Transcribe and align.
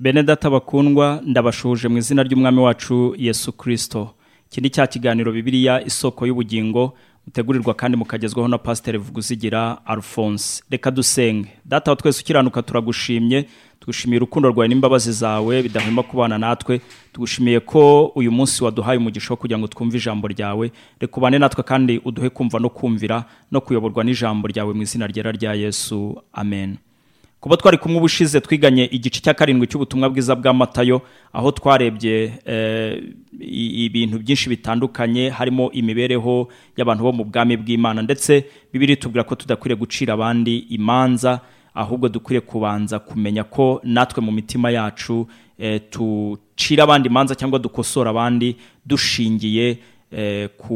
bene 0.00 0.22
data 0.22 0.50
bakundwa 0.50 1.20
ndabashuje 1.26 1.88
mu 1.88 1.98
izina 1.98 2.22
ry'umwami 2.22 2.60
wacu 2.60 3.14
yesu 3.18 3.52
kirisito 3.52 4.10
iki 4.50 4.60
ni 4.60 4.70
cya 4.70 4.86
kiganiro 4.86 5.32
bibiriya 5.32 5.84
isoko 5.86 6.26
y'ubugingo 6.26 6.92
mutegurirwa 7.26 7.74
kandi 7.74 7.96
mukagezwaho 7.96 8.48
na 8.48 8.58
pasiteri 8.58 8.98
vuguzigira 8.98 9.86
alphonse. 9.86 10.62
Reka 10.70 10.90
dusenge. 10.90 11.48
Data 11.64 11.90
wa 11.90 11.96
twese 11.96 12.20
ukiranuka 12.22 12.62
turagushimye. 12.62 13.48
Tugushimiye 13.80 14.16
urukundo 14.18 14.48
rwawe 14.48 14.68
n'imbabazi 14.68 15.12
zawe 15.12 15.62
bidahwema 15.62 16.02
kubana 16.02 16.38
natwe. 16.38 16.80
Tugushimiye 17.12 17.60
ko 17.60 18.06
uyu 18.14 18.32
munsi 18.32 18.64
waduhaye 18.64 18.98
umugisha 18.98 19.30
wo 19.30 19.36
kugira 19.36 19.58
ngo 19.58 19.66
twumve 19.66 19.96
ijambo 19.98 20.28
ryawe. 20.28 20.70
Reka 21.00 21.16
ubane 21.16 21.38
natwe 21.38 21.62
kandi 21.64 21.98
uduhe 22.04 22.30
kumva 22.30 22.58
no 22.58 22.70
kumvira 22.70 23.24
no 23.52 23.60
kuyoborwa 23.60 24.04
n'ijambo 24.04 24.46
ryawe 24.48 24.70
mu 24.74 24.82
izina 24.82 25.06
ryera 25.10 25.32
rya 25.34 25.54
yesu. 25.54 26.22
Amen. 26.32 26.76
Kuba 27.40 27.56
twari 27.56 27.78
kumwe 27.78 27.98
ubushize 27.98 28.40
twiganye 28.40 28.84
igice 28.84 29.20
cya 29.20 29.34
karindwi 29.34 29.66
cy'ubutumwa 29.66 30.08
bwiza 30.10 30.34
bwa 30.36 30.52
matayo 30.54 31.02
aho 31.32 31.52
twarebye 31.52 32.32
ibintu 33.86 34.18
byinshi 34.18 34.48
bitandukanye 34.48 35.30
harimo 35.30 35.70
imibereho 35.72 36.48
y'abantu 36.76 37.02
bo 37.04 37.12
mu 37.12 37.24
bwami 37.24 37.56
bw'imana. 37.56 38.02
Ndetse 38.02 38.44
bibiri 38.72 38.96
tubwira 38.96 39.24
ko 39.24 39.34
tudakwiriye 39.34 39.78
gucira 39.78 40.14
abandi 40.14 40.58
imanza 40.72 41.40
ahubwo 41.74 42.08
dukwiriye 42.08 42.40
kubanza 42.40 42.98
kumenya 42.98 43.44
ko 43.44 43.80
natwe 43.84 44.22
mu 44.24 44.32
mitima 44.32 44.70
yacu 44.72 45.28
tucira 45.90 46.84
abandi 46.84 47.08
imanza 47.08 47.34
cyangwa 47.36 47.58
dukosora 47.60 48.10
abandi 48.10 48.56
dushingiye 48.86 49.78
ku 50.56 50.74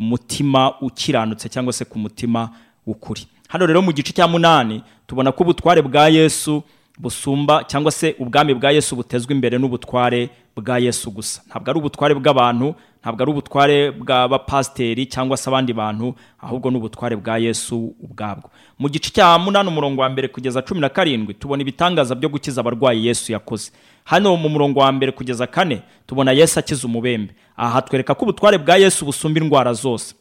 mutima 0.00 0.78
ukiranutse 0.80 1.48
cyangwa 1.48 1.72
se 1.72 1.84
ku 1.84 1.98
mutima 1.98 2.50
w'ukuri. 2.86 3.24
Hano 3.48 3.66
rero 3.66 3.82
mu 3.82 3.92
gice 3.92 4.12
cya 4.12 4.28
munani 4.28 4.82
tubona 5.06 5.32
ko 5.32 5.42
ubutware 5.44 5.82
bwa 5.82 6.08
yesu 6.08 6.62
busumba 6.98 7.64
cyangwa 7.64 7.92
se 7.92 8.14
ubwami 8.18 8.54
bwa 8.54 8.70
yesu 8.72 8.96
butezwa 8.96 9.32
imbere 9.32 9.58
n'ubutware 9.58 10.28
bwa 10.56 10.78
yesu 10.78 11.10
gusa. 11.10 11.42
Ntabwo 11.46 11.70
ari 11.70 11.78
ubutware 11.78 12.14
bw'abantu 12.14 12.74
ntabwo 13.02 13.22
ari 13.22 13.30
ubutware 13.30 13.90
bw'abapasiteri 13.94 15.06
cyangwa 15.06 15.36
se 15.36 15.46
abandi 15.50 15.72
bantu 15.72 16.14
ahubwo 16.42 16.70
ni 16.70 16.76
ubutware 16.76 17.16
bwa 17.16 17.38
yesu 17.38 17.94
ubwabwo. 18.02 18.50
Mu 18.78 18.88
gice 18.90 19.10
cya 19.10 19.38
munani 19.38 19.68
umurongo 19.68 20.02
wa 20.02 20.08
mbere 20.10 20.28
kugeza 20.28 20.62
cumi 20.62 20.80
na 20.80 20.88
karindwi 20.88 21.34
tubona 21.34 21.62
ibitangaza 21.62 22.14
byo 22.14 22.28
gukiza 22.28 22.60
abarwayi 22.60 23.06
yesu 23.06 23.32
yakoze. 23.32 23.70
Hano 24.04 24.36
mu 24.36 24.48
murongo 24.48 24.80
wa 24.80 24.92
mbere 24.92 25.12
kugeza 25.12 25.46
kane 25.46 25.82
tubona 26.06 26.32
yesu 26.32 26.58
akiza 26.58 26.86
umubembe. 26.86 27.34
Aha 27.56 27.70
hatwereka 27.70 28.14
ko 28.14 28.24
ubutware 28.24 28.58
bwa 28.58 28.76
yesu 28.76 29.04
busumba 29.06 29.40
indwara 29.40 29.72
zose. 29.72 30.14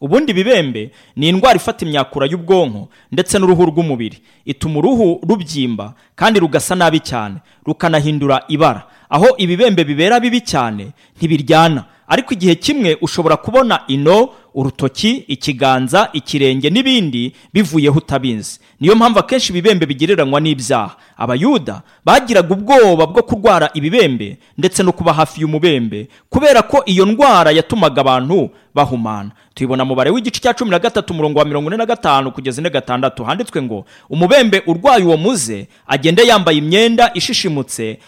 Ubundi 0.00 0.32
ibibembe 0.32 0.90
ni 1.16 1.28
indwara 1.28 1.56
ifata 1.56 1.84
imyakura 1.86 2.26
y'ubwonko 2.26 2.88
ndetse 3.12 3.38
n'uruhu 3.38 3.66
rw'umubiri. 3.66 4.18
Ituma 4.44 4.78
uruhu 4.78 5.20
rubyimba 5.28 5.94
kandi 6.16 6.40
rugasa 6.40 6.74
nabi 6.74 7.00
cyane 7.00 7.36
rukanahindura 7.66 8.42
ibara. 8.48 8.82
Aho 9.10 9.26
ibibembe 9.38 9.84
bibera 9.84 10.20
bibi 10.20 10.40
cyane 10.40 10.92
ntibiryana. 11.16 11.84
Ariko 12.08 12.34
igihe 12.34 12.54
kimwe 12.54 12.96
ushobora 13.00 13.36
kubona 13.36 13.80
ino 13.88 14.28
urutoki 14.54 15.10
ikiganza 15.28 16.08
ikirenge 16.12 16.70
n'ibindi 16.70 17.32
bivuyeho 17.52 17.98
utabizi. 17.98 18.60
Niyo 18.80 18.94
mpamvu 18.96 19.18
akenshi 19.18 19.52
ibibembe 19.52 19.86
bigereranywa 19.86 20.40
n'ibyaha. 20.40 20.96
Abayuda 21.16 21.82
bagiraga 22.04 22.54
ubwoba 22.54 23.06
bwo 23.06 23.22
kurwara 23.22 23.70
ibibembe 23.74 24.38
ndetse 24.58 24.82
no 24.82 24.92
kuba 24.92 25.12
hafi 25.12 25.40
y'umubembe 25.40 26.08
kubera 26.30 26.62
ko 26.62 26.82
iyo 26.86 27.06
ndwara 27.06 27.50
yatumaga 27.50 28.00
abantu 28.00 28.50
bahumana. 28.74 29.30
Tuyibona 29.54 29.84
mubare 29.84 30.10
w'igice 30.10 30.40
cya 30.40 30.54
cumi 30.54 30.70
na 30.70 30.78
gatatu 30.78 31.12
umurongo 31.12 31.38
wa 31.38 31.44
mirongo 31.44 31.68
ine 31.68 31.76
na 31.76 31.86
gatanu 31.86 32.32
kugeza 32.32 32.60
ine 32.62 32.70
gatandatu. 32.70 33.24
Handitswe 33.24 33.62
ngo 33.62 33.84
umubembe 34.10 34.62
urwaye 34.66 35.04
uwo 35.04 35.16
muze 35.16 35.68
agende 35.86 36.26
yambaye 36.26 36.58
imyenda 36.58 37.10
ishishimutse 37.14 37.98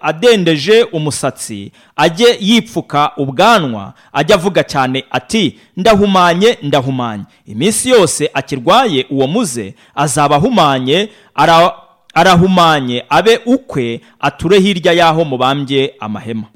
adendeje 0.00 0.82
umusatsi 0.82 1.72
ajye 1.96 2.36
yipfuka 2.40 3.10
ubwanwa 3.16 3.92
ajye 4.12 4.34
avuga 4.34 4.62
cyane 4.64 5.04
ati 5.16 5.58
ndahumanye 5.76 6.58
ndahumanye. 6.62 7.24
Iminsi 7.46 7.88
yose 7.90 8.30
akirwaye 8.34 9.06
uwo 9.10 9.26
muze 9.26 9.74
azaba 9.94 10.36
ahumanye 10.36 11.08
arahumanye 12.14 13.04
abe 13.08 13.40
ukwe 13.46 14.00
ature 14.20 14.58
hirya 14.60 14.92
y'aho 14.92 15.24
mubambye 15.24 15.94
amahema. 16.00 16.46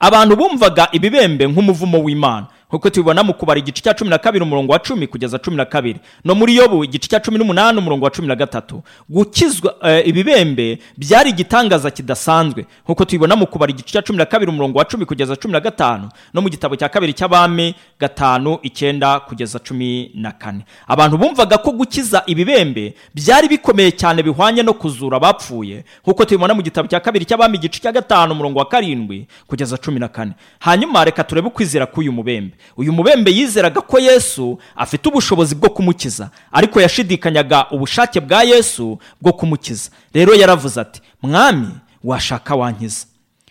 Abantu 0.00 0.36
bumvaga 0.36 0.88
ibibembe 0.92 1.46
nk'umuvumo 1.48 1.98
w'imana. 2.04 2.46
Nk'uko 2.70 2.90
tubibona 2.90 3.22
mu 3.22 3.34
kubara 3.34 3.58
igice 3.60 3.82
cya 3.82 3.94
cumi 3.94 4.10
na 4.10 4.18
kabiri 4.18 4.42
umurongo 4.44 4.72
wa 4.72 4.78
cumi 4.78 5.06
kugeza 5.06 5.38
cumi 5.38 5.56
na 5.56 5.64
kabiri. 5.64 6.00
No 6.24 6.34
muri 6.34 6.56
yobu 6.56 6.84
igice 6.84 7.08
cya 7.08 7.20
cumi 7.20 7.38
n'umunani 7.38 7.78
umurongo 7.78 8.04
wa 8.04 8.10
cumi 8.10 8.28
na 8.28 8.34
gatatu. 8.36 8.82
Gukizwa 9.08 9.74
ibibembe 10.04 10.78
byari 10.96 11.30
igitangaza 11.30 11.90
kidasanzwe. 11.90 12.66
Nk'uko 12.84 13.04
tubibona 13.04 13.36
mu 13.36 13.46
kubara 13.46 13.70
igice 13.70 13.92
cya 13.92 14.02
cumi 14.02 14.18
na 14.18 14.26
kabiri 14.26 14.50
umurongo 14.50 14.78
wa 14.78 14.84
cumi 14.84 15.06
kugeza 15.06 15.36
cumi 15.36 15.52
na 15.52 15.60
gatanu. 15.60 16.08
No 16.34 16.40
mu 16.42 16.48
gitabo 16.50 16.76
cya 16.76 16.88
kabiri 16.88 17.12
cy'abami 17.12 17.74
gatanu 18.00 18.58
icyenda 18.62 19.20
kugeza 19.20 19.58
cumi 19.58 20.10
na 20.14 20.32
kane. 20.32 20.64
Abantu 20.88 21.16
bumvaga 21.18 21.58
ko 21.58 21.70
gukiza 21.70 22.22
ibibembe 22.26 22.94
byari 23.14 23.48
bikomeye 23.48 23.90
cyane 23.94 24.22
bihwanye 24.22 24.62
no 24.62 24.74
kuzura 24.74 25.16
abapfuye. 25.16 25.84
Nk'uko 26.02 26.24
tubibona 26.24 26.54
mu 26.54 26.62
gitabo 26.66 26.88
cya 26.90 27.00
kabiri 27.00 27.24
cy'abami 27.24 27.56
igice 27.62 27.78
cya 27.80 27.92
gatanu 27.92 28.32
umurongo 28.34 28.58
wa 28.58 28.66
karindwi 28.68 29.26
kugeza 29.46 29.76
cumi 29.78 30.00
na 30.02 30.08
kane. 30.08 30.32
Hanyuma 30.58 31.04
reka 31.04 31.24
turebe 31.24 31.48
ukwizera 31.48 31.86
k'uyu 31.86 32.10
mubembe. 32.12 32.55
Uyu 32.76 32.92
mubembe 32.92 33.30
yizeraga 33.30 33.80
ko 33.80 33.98
yesu 33.98 34.58
afite 34.76 35.08
ubushobozi 35.08 35.54
bwo 35.54 35.70
kumukiza 35.70 36.30
ariko 36.52 36.80
yashidikanyaga 36.80 37.66
ubushake 37.70 38.20
bwa 38.20 38.42
yesu 38.42 38.98
bwo 39.20 39.32
kumukiza. 39.32 39.90
Rero 40.14 40.34
yaravuze 40.34 40.80
ati 40.80 41.00
mwami 41.22 41.68
washaka 42.04 42.54
wankiza 42.54 43.06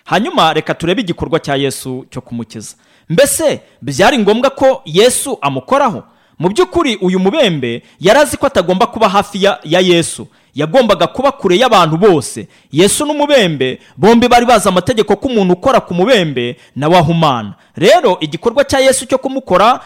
hanyuma 0.06 0.54
reka 0.54 0.74
turebe 0.74 1.02
igikorwa 1.02 1.40
cya 1.40 1.56
yesu 1.56 2.06
cyo 2.12 2.22
kumukiza. 2.22 2.76
Mbese 3.10 3.62
byari 3.82 4.18
ngombwa 4.18 4.50
ko 4.50 4.82
yesu 4.86 5.38
amukoraho? 5.42 6.04
Mu 6.40 6.50
by'ukuri 6.50 6.96
uyu 6.96 7.20
mubembe 7.20 7.84
yari 8.00 8.20
azi 8.20 8.38
ko 8.38 8.46
atagomba 8.48 8.88
kuba 8.88 9.10
hafi 9.10 9.44
ya 9.44 9.80
yesu. 9.80 10.28
Yagombaga 10.56 11.08
kuba 11.08 11.32
kure 11.32 11.58
y'abantu 11.58 11.98
bose. 11.98 12.48
Yesu 12.72 13.06
n'umubembe 13.06 13.80
bombi 13.98 14.28
bari 14.28 14.46
bazi 14.46 14.70
amategeko 14.70 15.16
ko 15.16 15.28
umuntu 15.28 15.54
ukora 15.54 15.80
ku 15.80 15.94
mubembe 15.94 16.56
nawe 16.76 16.98
ahumana 16.98 17.54
rero 17.78 18.18
igikorwa 18.20 18.64
cya 18.64 18.80
yesu 18.80 19.06
cyo 19.06 19.18
kumukora 19.18 19.80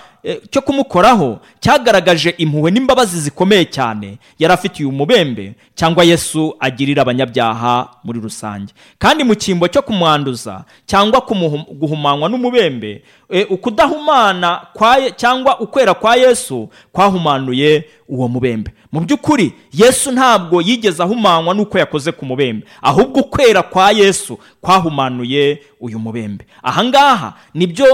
cyo 0.50 0.62
kumukoraho 0.62 1.40
cyagaragaje 1.60 2.30
impuhwe 2.38 2.72
n'imbabazi 2.72 3.20
zikomeye 3.22 3.66
cyane. 3.66 4.18
Yari 4.40 4.54
afitiye 4.54 4.90
umubembe 4.90 5.54
cyangwa 5.76 6.04
yesu 6.04 6.56
agirira 6.60 7.02
abanyabyaha 7.02 7.88
muri 8.04 8.20
rusange. 8.20 8.74
Kandi 9.00 9.24
mu 9.24 9.36
cyimbo 9.36 9.68
cyo 9.68 9.82
kumwanduza 9.82 10.64
cyangwa 10.86 11.22
guhumanywa 11.80 12.30
n'umubembe 12.30 13.04
ukudahumana 13.50 14.62
cyangwa 15.16 15.60
ukwera 15.60 15.94
kwa 15.94 16.16
yesu 16.16 16.70
kwahumanuye 16.92 17.84
uwo 18.08 18.28
mubembe. 18.28 18.72
Mu 18.92 19.00
by'ukuri 19.02 19.54
yesu 19.74 20.12
ntabwo 20.12 20.62
yigeze 20.62 21.04
ahumanywa 21.04 21.54
n'uko 21.54 21.80
yakoze 21.80 22.12
ku 22.12 22.26
mubembe. 22.26 22.66
Ahubwo 22.82 23.20
ukwera 23.20 23.64
kwa 23.64 23.92
yesu 23.92 24.40
kwahumanuye 24.62 25.62
uyu 25.80 26.00
mubembe. 26.00 26.46
Ahangaha 26.64 27.34
ni 27.54 27.68
byo 27.68 27.86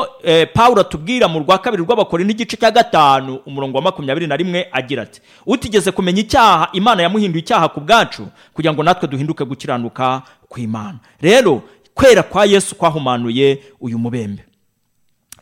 paul 0.53 0.79
atubwira 0.79 1.27
mu 1.27 1.39
rwa 1.39 1.57
kabiri 1.57 1.83
rw'abakora 1.83 2.23
n'igice 2.23 2.57
cya 2.57 2.71
gatanu 2.71 3.39
umurongo 3.45 3.77
wa 3.77 3.83
makumyabiri 3.83 4.27
na 4.27 4.35
rimwe 4.35 4.67
agira 4.71 5.03
ati 5.03 5.21
utigeze 5.45 5.91
kumenya 5.91 6.21
icyaha 6.21 6.69
imana 6.73 7.03
yamuhinduye 7.03 7.41
icyaha 7.43 7.67
ku 7.69 7.79
bwacu 7.81 8.27
kugira 8.53 8.73
ngo 8.73 8.83
natwe 8.83 9.07
duhinduke 9.07 9.45
gukiranuka 9.45 10.21
ku 10.49 10.59
imana. 10.59 10.97
Rero 11.21 11.61
kwera 11.93 12.23
kwa 12.23 12.45
yesu 12.45 12.75
kwahumanuye 12.75 13.63
uyu 13.81 13.99
mubembe. 13.99 14.43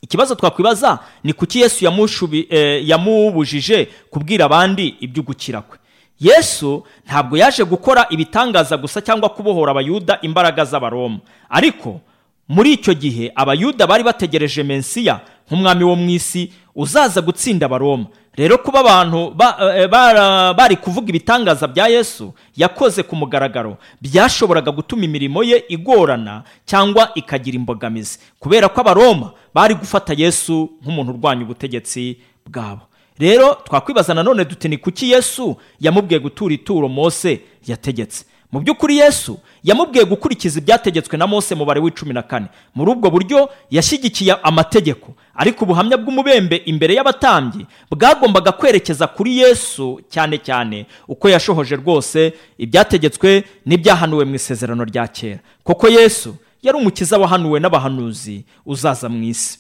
Ikibazo 0.01 0.35
twakwibaza 0.35 0.99
ni 1.23 1.33
kuki 1.33 1.59
yesu 1.61 1.85
yamubujije 2.83 3.87
kubwira 4.09 4.45
abandi 4.45 4.87
iby'ugukira 4.99 5.61
kwe? 5.61 5.77
Yesu 6.19 6.83
ntabwo 7.05 7.37
yaje 7.37 7.63
gukora 7.63 8.05
ibitangaza 8.09 8.77
gusa 8.77 9.01
cyangwa 9.01 9.29
kubohora 9.29 9.71
abayuda 9.71 10.19
imbaraga 10.21 10.65
z'abaroma. 10.65 11.19
Ariko 11.49 12.01
muri 12.47 12.73
icyo 12.73 12.93
gihe 12.93 13.31
abayuda 13.35 13.87
bari 13.87 14.03
bategereje 14.03 14.63
mensiya 14.63 15.21
nk'umwami 15.47 15.83
wo 15.83 15.95
mu 15.95 16.09
isi 16.09 16.51
uzaza 16.75 17.21
gutsinda 17.21 17.65
abaroma 17.65 18.05
rero 18.35 18.57
kuba 18.57 18.79
abantu 18.79 19.33
bari 20.57 20.75
kuvuga 20.75 21.09
ibitangaza 21.09 21.67
bya 21.67 21.87
yesu 21.87 22.33
yakoze 22.57 23.03
ku 23.03 23.15
mugaragaro. 23.15 23.77
Byashoboraga 24.01 24.71
gutuma 24.71 25.05
imirimo 25.05 25.43
ye 25.43 25.63
igorana 25.69 26.43
cyangwa 26.65 27.11
ikagira 27.15 27.55
imbogamizi. 27.55 28.19
Kubera 28.39 28.69
ko 28.69 28.81
abaroma 28.81 29.31
bari 29.53 29.75
gufata 29.75 30.13
yesu 30.17 30.69
nk'umuntu 30.81 31.11
urwanya 31.13 31.43
ubutegetsi 31.43 32.17
bwabo. 32.49 32.81
Rero 33.19 33.53
twakwibaza 33.65 34.13
nanone 34.13 34.45
duti 34.45 34.67
ni 34.69 34.77
kuki 34.77 35.11
yesu 35.11 35.55
yamubwiye 35.79 36.19
gutura 36.19 36.53
ituro? 36.55 36.89
Mose 36.89 37.41
yategetse. 37.67 38.25
Mu 38.53 38.59
by'ukuri 38.61 38.97
yesu 39.01 39.39
yamubwiye 39.63 40.05
gukurikiza 40.05 40.59
ibyategetswe 40.61 41.17
na 41.17 41.25
mose 41.27 41.55
mubare 41.55 41.79
w'icumi 41.81 42.13
na 42.13 42.21
kane. 42.21 42.45
Muri 42.75 42.91
ubwo 42.91 43.09
buryo 43.09 43.49
yashyigikiye 43.71 44.33
amategeko. 44.43 45.13
Ariko 45.35 45.65
ubuhamya 45.65 45.97
bw'umubembe 45.97 46.55
imbere 46.69 46.93
y'abatambyi 46.93 47.65
bwagombaga 47.91 48.51
kwerekeza 48.53 49.07
kuri 49.09 49.37
yesu 49.41 50.01
cyane 50.09 50.37
cyane 50.37 50.85
uko 51.07 51.29
yashohoje 51.29 51.75
rwose 51.81 52.33
ibyategetswe 52.57 53.43
n'ibyahanuwe 53.65 54.25
mu 54.25 54.35
isezerano 54.37 54.83
rya 54.85 55.07
kera. 55.09 55.39
Koko 55.63 55.89
yesu 55.89 56.35
yari 56.61 56.77
umukiza 56.77 57.17
wahanuwe 57.17 57.57
n'abahanuzi 57.59 58.45
uzaza 58.65 59.09
mu 59.09 59.23
isi. 59.23 59.59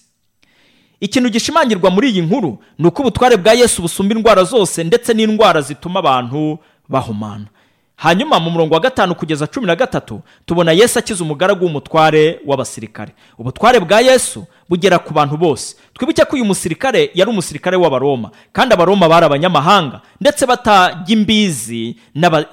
Ikintu 1.01 1.29
gishimangirwa 1.29 1.89
muri 1.91 2.09
iyi 2.13 2.21
nkuru 2.21 2.57
ni 2.79 2.87
uko 2.87 3.01
ubutware 3.01 3.37
bwa 3.37 3.53
yesu 3.53 3.81
busumba 3.81 4.15
indwara 4.15 4.43
zose 4.43 4.83
ndetse 4.83 5.13
n'indwara 5.13 5.61
zituma 5.61 5.99
abantu 5.99 6.59
bahumana. 6.89 7.45
Hanyuma 7.95 8.39
mu 8.39 8.49
murongo 8.49 8.73
wa 8.73 8.79
gatanu 8.79 9.15
kugeza 9.15 9.47
cumi 9.47 9.67
na 9.67 9.75
gatatu 9.75 10.21
tubona 10.45 10.71
yesu 10.71 10.99
akiza 10.99 11.23
umugaragu 11.23 11.65
w'umutware 11.65 12.39
w'abasirikare. 12.45 13.11
Ubutware 13.37 13.79
bwa 13.79 14.01
yesu 14.01 14.45
bugera 14.69 14.99
ku 14.99 15.13
bantu 15.13 15.37
bose. 15.37 15.75
Twibuke 15.93 16.25
ko 16.25 16.35
uyu 16.35 16.45
musirikare 16.45 17.11
yari 17.13 17.31
umusirikare 17.31 17.77
w'abaroma 17.77 18.31
kandi 18.51 18.73
abaroma 18.73 19.09
bari 19.09 19.25
abanyamahanga 19.25 20.01
ndetse 20.21 20.45
batajya 20.45 21.13
imbizi 21.15 21.95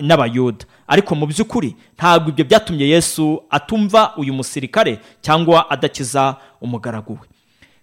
n'abayuda. 0.00 0.64
Ariko 0.88 1.14
mu 1.14 1.26
by'ukuri 1.26 1.76
ntabwo 1.98 2.28
ibyo 2.30 2.44
byatumye 2.44 2.88
yesu 2.88 3.42
atumva 3.50 4.12
uyu 4.16 4.34
musirikare 4.34 4.98
cyangwa 5.22 5.70
adakiza 5.70 6.36
umugaragu 6.60 7.12
we. 7.12 7.28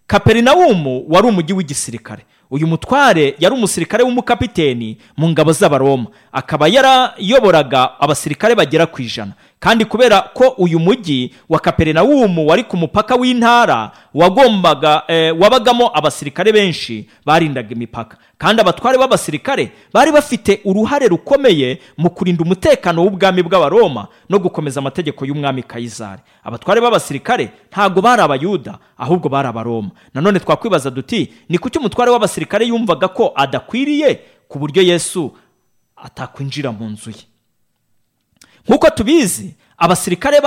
Kaperinawumu 0.08 1.06
wari 1.10 1.28
umujyi 1.28 1.54
w'igisirikare. 1.54 2.26
Uyu 2.52 2.68
mutware 2.68 3.36
yari 3.40 3.56
umusirikare 3.56 4.04
w'umukapiteni 4.04 4.98
mu 5.18 5.30
ngabo 5.30 5.52
z'abaroma. 5.52 6.06
Akaba 6.32 6.68
yarayoboraga 6.68 8.00
abasirikare 8.00 8.56
bagera 8.56 8.86
ku 8.88 9.02
ijana. 9.02 9.32
Kandi 9.60 9.86
kubera 9.86 10.22
ko 10.22 10.48
uyu 10.58 10.80
mujyi 10.80 11.34
wa 11.50 11.60
kaperinawumu 11.60 12.48
wari 12.48 12.64
ku 12.64 12.78
mupaka 12.78 13.16
w'intara 13.16 13.92
wagombaga 14.14 15.04
wabagamo 15.40 15.90
abasirikare 15.98 16.52
benshi 16.52 17.10
barindaga 17.26 17.70
imipaka. 17.76 18.18
Kandi 18.38 18.62
abatware 18.62 18.98
b'abasirikare 18.98 19.72
bari 19.94 20.12
bafite 20.12 20.62
uruhare 20.66 21.08
rukomeye 21.08 21.80
mu 21.98 22.10
kurinda 22.10 22.44
umutekano 22.44 23.02
w'ubwami 23.04 23.42
bw'abaroma 23.44 24.08
no 24.30 24.40
gukomeza 24.40 24.80
amategeko 24.80 25.26
y'umwami 25.26 25.64
kayizari 25.64 26.22
abatware 26.44 26.82
b'abasirikare 26.82 27.50
ntabwo 27.72 28.02
bari 28.02 28.22
abayuda 28.22 28.78
ahubwo 28.98 29.30
bari 29.30 29.48
abaroma. 29.48 29.90
Nanone 30.14 30.40
twakwibaza 30.40 30.90
duti 30.92 31.34
ni 31.50 31.58
kuki 31.58 31.78
umutware 31.80 32.12
w'abasirikare 32.12 32.66
yumvaga 32.70 33.08
ko 33.08 33.34
adakwiriye 33.36 34.20
ku 34.48 34.60
buryo 34.60 34.84
yesu 34.84 35.34
atakwinjira 35.96 36.72
mu 36.72 36.90
nzu 36.90 37.10
ye? 37.10 37.24
Nk'uko 38.68 38.90
tubizi 38.90 39.56
abasirikare 39.78 40.42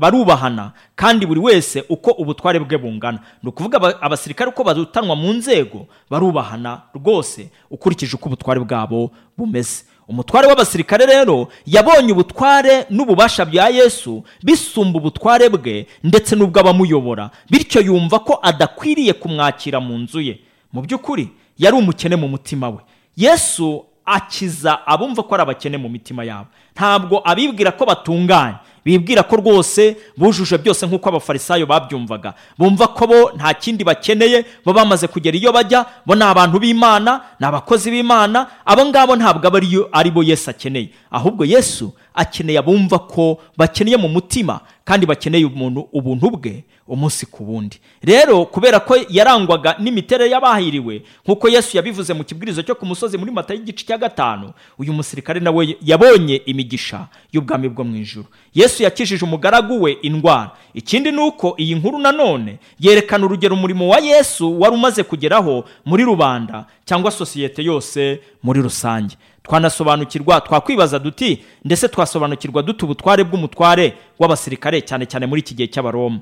barubahana 0.00 0.72
kandi 0.96 1.26
buri 1.26 1.40
wese 1.40 1.84
uko 1.88 2.10
ubutware 2.10 2.58
bwe 2.60 2.78
bungana. 2.78 3.18
Ni 3.42 3.48
ukuvuga 3.48 4.02
abasirikare 4.02 4.50
uko 4.50 4.64
barutanwa 4.64 5.16
mu 5.16 5.32
nzego 5.32 5.86
barubahana 6.10 6.82
rwose 6.94 7.50
ukurikije 7.70 8.16
uko 8.16 8.26
ubutware 8.28 8.60
bwabo 8.60 9.10
bumeze. 9.36 9.84
Umutware 10.08 10.46
w'abasirikare 10.46 11.06
rero 11.06 11.48
yabonye 11.66 12.12
ubutware 12.12 12.86
n'ububasha 12.90 13.44
bya 13.44 13.68
yesu 13.68 14.24
bisumba 14.42 14.98
ubutware 14.98 15.48
bwe 15.48 15.86
ndetse 16.04 16.36
n'ubw'abamuyobora 16.36 17.30
bityo 17.50 17.80
yumva 17.80 18.18
ko 18.18 18.38
adakwiriye 18.42 19.12
kumwakira 19.12 19.80
mu 19.80 19.98
nzu 19.98 20.20
ye. 20.20 20.38
Mu 20.72 20.82
by'ukuri 20.82 21.28
yari 21.58 21.76
umukene 21.76 22.16
mu 22.16 22.28
mutima 22.28 22.68
we. 22.68 22.78
Yesu 23.16 23.84
akiza 24.10 24.86
abumva 24.86 25.22
ko 25.22 25.34
ari 25.34 25.42
abakene 25.42 25.78
mu 25.78 25.88
mitima 25.88 26.24
yabo. 26.24 26.46
Ntabwo 26.74 27.22
abibwira 27.24 27.72
ko 27.72 27.84
batunganye. 27.86 28.54
Bibwira 28.84 29.22
ko 29.22 29.36
rwose 29.36 29.96
bujuje 30.16 30.58
byose 30.58 30.86
nk'uko 30.86 31.08
abafarisayo 31.08 31.66
babyumvaga. 31.66 32.32
Bumva 32.58 32.88
ko 32.88 33.06
bo 33.06 33.30
nta 33.36 33.54
kindi 33.54 33.84
bakeneye 33.84 34.44
bo 34.64 34.72
bamaze 34.72 35.06
kugera 35.06 35.36
iyo 35.36 35.52
bajya 35.52 35.84
bo 36.06 36.14
ni 36.14 36.24
abantu 36.24 36.58
b'imana 36.58 37.20
ni 37.40 37.46
abakozi 37.46 37.90
b'imana 37.90 38.46
abo 38.64 38.86
ngabo 38.88 39.16
ntabwo 39.16 39.46
aba 39.46 39.60
ari 39.92 40.10
bo 40.10 40.22
yesu 40.24 40.50
akeneye. 40.50 40.88
Ahubwo 41.10 41.44
yesu 41.44 41.92
akeneye 42.14 42.58
abumva 42.58 42.98
ko 42.98 43.38
bakeneye 43.56 43.96
mu 43.96 44.08
mutima 44.08 44.60
kandi 44.84 45.06
bakeneye 45.06 45.44
umuntu 45.46 45.88
ubuntu 45.92 46.30
bwe 46.30 46.64
umunsi 46.90 47.26
ku 47.26 47.46
wundi. 47.54 47.78
Rero 48.02 48.44
kubera 48.46 48.80
ko 48.82 48.96
yarangwaga 49.08 49.76
n'imiterere 49.78 50.30
y'abahiriwe 50.30 51.02
nk'uko 51.24 51.48
yesu 51.48 51.76
yabivuze 51.78 52.10
mu 52.14 52.24
kibwirizo 52.26 52.62
cyo 52.66 52.74
ku 52.74 52.82
musozi 52.86 53.14
muri 53.18 53.30
mata 53.30 53.54
y'igice 53.54 53.86
cya 53.86 53.98
gatanu 53.98 54.50
uyu 54.78 54.90
musirikare 54.92 55.38
nawe 55.40 55.76
yabonye 55.82 56.42
imigisha 56.50 57.06
y'ubwami 57.32 57.68
bwo 57.70 57.84
mu 57.86 57.94
ijoro 57.96 58.26
yesu 58.54 58.82
yakijije 58.82 59.22
umugaragu 59.24 59.82
we 59.82 59.92
indwara. 60.02 60.50
Ikindi 60.74 61.12
ni 61.12 61.20
uko 61.22 61.54
iyi 61.58 61.74
nkuru 61.74 61.98
nanone 61.98 62.58
yerekana 62.80 63.26
urugero 63.26 63.54
umurimo 63.54 63.88
wa 63.88 63.98
yesu 63.98 64.60
wari 64.60 64.74
umaze 64.74 65.02
kugeraho 65.02 65.64
muri 65.84 66.02
rubanda 66.04 66.66
cyangwa 66.84 67.10
sosiyete 67.10 67.62
yose 67.64 68.20
muri 68.42 68.62
rusange. 68.62 69.14
Twanasobanukirwa 69.42 70.40
twakwibaza 70.40 70.98
duti 70.98 71.42
ndetse 71.64 71.88
twasobanukirwa 71.88 72.62
dute 72.62 72.84
ubutware 72.84 73.24
bw'umutware 73.24 73.94
w'abasirikare 74.18 74.80
cyane 74.80 75.06
cyane 75.06 75.26
muri 75.26 75.40
iki 75.40 75.54
gihe 75.54 75.68
cy'abaroma? 75.68 76.18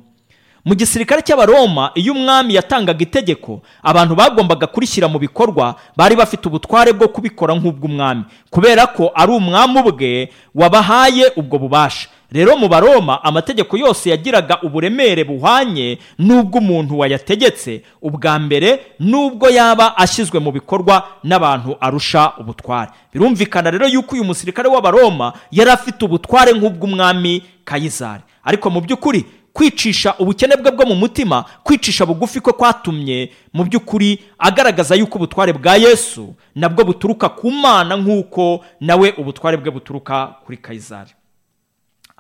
Mu 0.64 0.74
gisirikare 0.74 1.22
cy'abaroma 1.22 1.90
iyo 1.94 2.12
umwami 2.12 2.54
yatangaga 2.54 3.02
itegeko 3.02 3.60
abantu 3.82 4.14
bagombaga 4.14 4.66
kurishyira 4.66 5.08
mu 5.08 5.18
bikorwa 5.18 5.74
bari 5.96 6.16
bafite 6.16 6.46
ubutware 6.48 6.92
bwo 6.92 7.08
kubikora 7.08 7.54
nk'ubw'umwami 7.54 8.24
kubera 8.50 8.86
ko 8.86 9.10
ari 9.14 9.32
umwami 9.32 9.78
ubwe 9.80 10.28
wabahaye 10.54 11.32
ubwo 11.36 11.58
bubasha. 11.58 12.08
Rero 12.32 12.56
mu 12.56 12.68
baroma 12.68 13.24
amategeko 13.24 13.76
yose 13.76 14.10
yagiraga 14.10 14.58
uburemere 14.62 15.24
buhwanye 15.24 15.98
n'ubw'umuntu 16.18 16.98
wayategetse. 16.98 17.82
Ubwa 18.02 18.38
mbere 18.38 18.80
n'ubwo 19.00 19.48
yaba 19.50 19.96
ashyizwe 19.96 20.38
mu 20.40 20.52
bikorwa 20.52 21.08
n'abantu 21.24 21.76
arusha 21.80 22.32
ubutware. 22.38 22.90
Birumvikana 23.12 23.70
rero 23.70 23.86
yuko 23.88 24.14
uyu 24.14 24.24
musirikare 24.24 24.68
w'abaroma 24.68 25.32
yari 25.50 25.70
afite 25.70 26.04
ubutware 26.04 26.52
nk'ubw'umwami 26.52 27.42
kayizari. 27.64 28.22
Ariko 28.44 28.70
mu 28.70 28.80
by'ukuri 28.80 29.24
kwicisha 29.52 30.14
ubukene 30.18 30.56
bwe 30.56 30.70
bwo 30.70 30.86
mu 30.86 30.94
mutima 30.94 31.44
kwicisha 31.64 32.06
bugufi 32.06 32.40
kwe 32.40 32.52
kwatumye 32.52 33.30
mu 33.52 33.64
by'ukuri 33.64 34.18
agaragaza 34.38 34.94
yuko 34.94 35.16
ubutware 35.18 35.52
bwa 35.52 35.76
yesu 35.76 36.34
nabwo 36.54 36.84
buturuka 36.84 37.28
ku 37.28 37.50
mana 37.50 37.96
nk'uko 37.96 38.64
nawe 38.80 39.14
ubutware 39.18 39.56
bwe 39.56 39.70
buturuka 39.70 40.26
kuri 40.44 40.56
kayizari. 40.56 41.10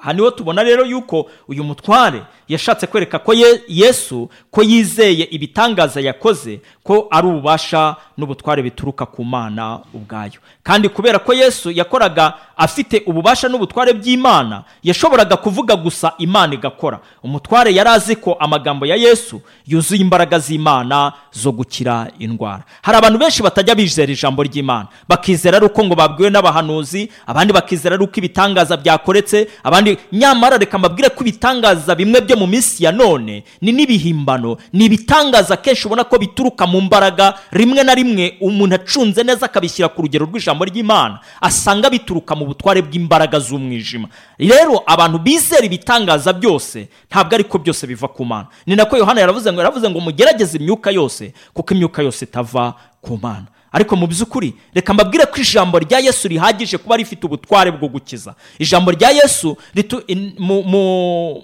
Aha 0.00 0.12
ni 0.12 0.20
ho 0.20 0.30
tubona 0.30 0.62
rero 0.62 0.84
yuko 0.84 1.30
uyu 1.48 1.64
mutware 1.64 2.22
yashatse 2.48 2.86
kwereka 2.86 3.18
ko 3.18 3.34
yesu 3.68 4.30
ko 4.50 4.62
yizeye 4.62 5.24
ibitangaza 5.30 6.00
yakoze 6.00 6.60
ko 6.82 7.06
ari 7.10 7.26
ububasha 7.28 7.96
n'ubutware 8.16 8.62
bituruka 8.62 9.06
ku 9.06 9.24
mana 9.24 9.80
ubwayo. 9.94 10.40
Kandi 10.62 10.88
kubera 10.88 11.18
ko 11.18 11.32
yesu 11.34 11.70
yakoraga 11.70 12.34
afite 12.58 13.02
ububasha 13.06 13.48
n'ubutware 13.48 13.92
by'imana 13.92 14.64
yashoboraga 14.82 15.36
kuvuga 15.36 15.76
gusa 15.76 16.12
imana 16.18 16.54
igakora. 16.54 17.00
Umutware 17.22 17.74
yari 17.74 17.90
azi 17.90 18.16
ko 18.16 18.32
amagambo 18.40 18.86
ya 18.86 18.96
yesu 18.96 19.40
yuzuye 19.66 20.00
imbaraga 20.00 20.38
z'imana 20.38 21.12
zo 21.32 21.52
gukira 21.52 22.10
indwara. 22.18 22.62
Hari 22.82 22.98
abantu 22.98 23.18
benshi 23.18 23.42
batajya 23.42 23.74
bizera 23.74 24.12
ijambo 24.12 24.42
ry'imana. 24.42 24.88
Bakizera 25.08 25.56
ari 25.56 25.66
uko 25.66 25.84
ngo 25.84 25.94
babwiwe 25.94 26.30
n'abahanuzi 26.30 27.08
abandi 27.26 27.52
bakizera 27.52 27.94
ari 27.94 28.04
uko 28.04 28.14
ibitangaza 28.18 28.76
byakoretse 28.76 29.48
abandi 29.62 29.98
nyamara 30.12 30.58
reka 30.58 30.78
mbabwire 30.78 31.08
ko 31.08 31.20
ibitangaza 31.22 31.94
bimwe 31.94 32.20
byo 32.20 32.36
mu 32.36 32.46
minsi 32.46 32.84
ya 32.84 32.92
none 32.92 33.44
ni 33.60 33.72
n'ibihimbano. 33.72 34.56
Ni 34.72 34.84
ibitangaza 34.84 35.56
kenshi 35.56 35.86
ubona 35.86 36.04
ko 36.04 36.18
bituruka 36.18 36.66
mu 36.66 36.80
mbaraga 36.80 37.34
rimwe 37.52 37.82
na 37.84 37.94
rimwe 37.94 38.34
umuntu 38.40 38.74
acunze 38.74 39.22
neza 39.22 39.46
akabishyira 39.46 39.88
ku 39.88 40.02
rugero 40.02 40.26
rw'ijambo 40.26 40.64
ry'imana 40.64 41.20
asanga 41.40 41.90
bituruka 41.90 42.34
mu 42.34 42.46
butware 42.48 42.82
bw'imbaraga 42.82 43.38
z'umwijima. 43.38 44.08
Rero 44.38 44.82
abantu 44.86 45.18
bizera 45.18 45.64
ibitangaza 45.66 46.32
byose 46.32 46.88
ntabwo 47.10 47.34
ariko 47.34 47.58
byose 47.58 47.86
biva 47.86 48.08
ku 48.08 48.24
mana. 48.24 48.46
Ni 48.66 48.76
nako 48.76 48.96
yohana 48.96 49.20
yaravuze 49.20 49.52
ngo 49.52 49.60
yaravuze 49.60 49.90
ngo 49.90 50.00
mugerageze 50.00 50.58
imyuka 50.58 50.90
yose 50.90 51.32
kuko 51.54 51.74
imyuka 51.74 52.02
yose 52.02 52.24
itava 52.24 52.74
ku 53.00 53.18
mana. 53.22 53.46
Ariko 53.72 53.96
mu 53.96 54.06
by'ukuri 54.06 54.54
reka 54.74 54.94
mbabwire 54.94 55.26
ko 55.26 55.36
ijambo 55.40 55.78
rya 55.78 55.98
yesu 56.00 56.28
rihagije 56.28 56.78
kuba 56.78 56.96
rifite 56.96 57.24
ubutware 57.26 57.70
bwo 57.70 57.88
gukiza. 57.88 58.34
Ijambo 58.58 58.90
rya 58.90 59.10
yesu 59.10 59.56
mu 60.38 61.42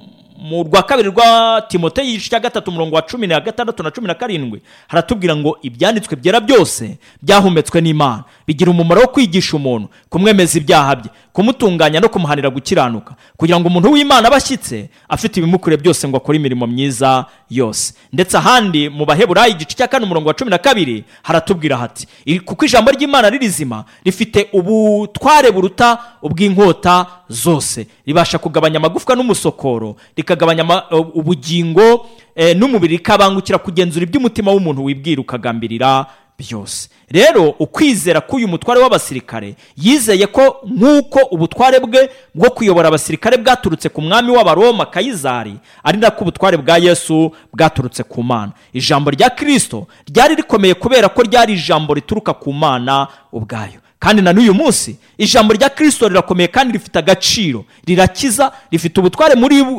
rwa 0.64 0.82
kabiri 0.82 1.08
rwa 1.10 1.62
timote 1.68 2.02
igice 2.02 2.30
cya 2.30 2.40
gatatu 2.40 2.70
umurongo 2.70 2.96
wa 2.96 3.02
cumi 3.02 3.26
na 3.26 3.40
gatandatu 3.40 3.82
na 3.82 3.90
cumi 3.90 4.06
na 4.06 4.14
karindwi 4.14 4.60
haratubwira 4.88 5.36
ngo 5.36 5.58
ibyanditswe 5.62 6.16
byera 6.16 6.40
byose 6.40 6.98
byahumetswe 7.22 7.80
n'imana. 7.80 8.24
Bigira 8.46 8.70
umumaro 8.70 9.00
wo 9.00 9.08
kwigisha 9.08 9.56
umuntu 9.56 9.88
kumwemeza 10.10 10.58
ibyaha 10.58 10.96
bye 10.96 11.10
kumutunganya 11.32 12.00
no 12.00 12.08
kumuhanira 12.08 12.50
gukiranuka 12.50 13.14
kugira 13.36 13.60
ngo 13.60 13.68
umuntu 13.68 13.90
w'imana 13.92 14.28
aba 14.28 14.36
ashyitse 14.36 14.88
afite 15.08 15.36
ibimukwiriye 15.40 15.82
byose 15.82 16.08
ngo 16.08 16.16
akore 16.16 16.36
imirimo 16.38 16.66
myiza 16.66 17.24
yose. 17.50 17.94
Ndetse 18.12 18.36
ahandi 18.36 18.88
mu 18.88 19.04
baheburayi 19.06 19.52
igice 19.52 19.76
cya 19.76 19.88
kane 19.88 20.04
umurongo 20.04 20.28
wa 20.28 20.34
cumi 20.34 20.50
na 20.50 20.58
kabiri 20.58 21.04
haratubwira 21.22 21.76
hati 21.76 22.06
"I- 22.26 22.40
kuko 22.40 22.64
ijambo 22.64 22.90
ry'imana 22.90 23.26
ari 23.28 23.38
rizima 23.38 23.84
rifite 24.04 24.48
ubutware 24.52 25.50
buruta 25.50 25.98
ubw'inkota 26.22 27.06
zose. 27.28 27.86
Ribasha 28.06 28.38
kugabanya 28.38 28.76
amagufwa 28.76 29.16
n'umusokoro 29.16 29.96
rikagabanya 30.24 30.62
ama- 30.64 30.84
ubugingo 31.14 32.06
eh, 32.34 32.56
n'umubiri 32.56 32.96
rikabangukira 32.96 33.58
kugenzura 33.60 34.02
iby'umutima 34.08 34.50
w'umuntu 34.50 34.84
wibwira 34.84 35.20
ukagambirira 35.20 36.06
byose. 36.38 36.88
Rero 37.08 37.54
ukwizera 37.58 38.20
k'uyu 38.20 38.48
mutware 38.48 38.80
w'abasirikare 38.80 39.54
yizeye 39.76 40.26
ko 40.26 40.56
nk'uko 40.66 41.20
ubutware 41.30 41.78
bwe 41.80 42.10
bwo 42.34 42.50
kuyobora 42.50 42.88
abasirikare 42.88 43.36
bwaturutse 43.38 43.88
ku 43.88 44.02
mwami 44.02 44.32
w'abaroma 44.32 44.86
kayizari 44.90 45.54
ari 45.84 45.98
nako 45.98 46.22
ubutware 46.24 46.56
bwa 46.56 46.78
yesu 46.78 47.30
bwaturutse 47.52 48.02
ku 48.02 48.22
mana. 48.22 48.52
Ijambo 48.72 49.10
rya 49.10 49.30
kirisito 49.30 49.86
ryari 50.10 50.34
rikomeye 50.34 50.74
kubera 50.74 51.08
ko 51.08 51.22
ryari 51.22 51.52
ijambo 51.54 51.94
rituruka 51.94 52.34
ku 52.34 52.52
mana 52.52 53.06
ubwayo. 53.32 53.83
Kandi 53.98 54.22
na 54.22 54.32
n'uyu 54.32 54.54
munsi 54.54 54.96
ijambo 55.18 55.54
rya 55.54 55.68
kirisito 55.70 56.08
rirakomeye 56.08 56.48
kandi 56.48 56.72
rifite 56.72 56.96
agaciro. 56.98 57.64
Rirakiza 57.86 58.52
rifite 58.70 59.00
ubutware 59.00 59.34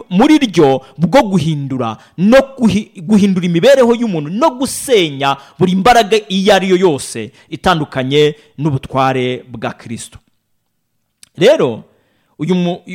muri, 0.10 0.38
ryo 0.38 0.82
bwo 0.98 1.22
guhindura 1.24 1.98
no 2.18 2.38
guhi- 2.58 2.90
guhindura 3.02 3.46
imibereho 3.46 3.96
y'umuntu 3.96 4.30
no 4.30 4.50
gusenya 4.50 5.38
buri 5.60 5.76
mbaraga 5.76 6.18
iyo 6.30 6.54
ari 6.56 6.70
yo 6.70 6.76
yose 6.78 7.32
itandukanye 7.50 8.36
n'ubutware 8.58 9.44
bwa 9.50 9.74
kirisito 9.74 10.18
rero 11.38 11.84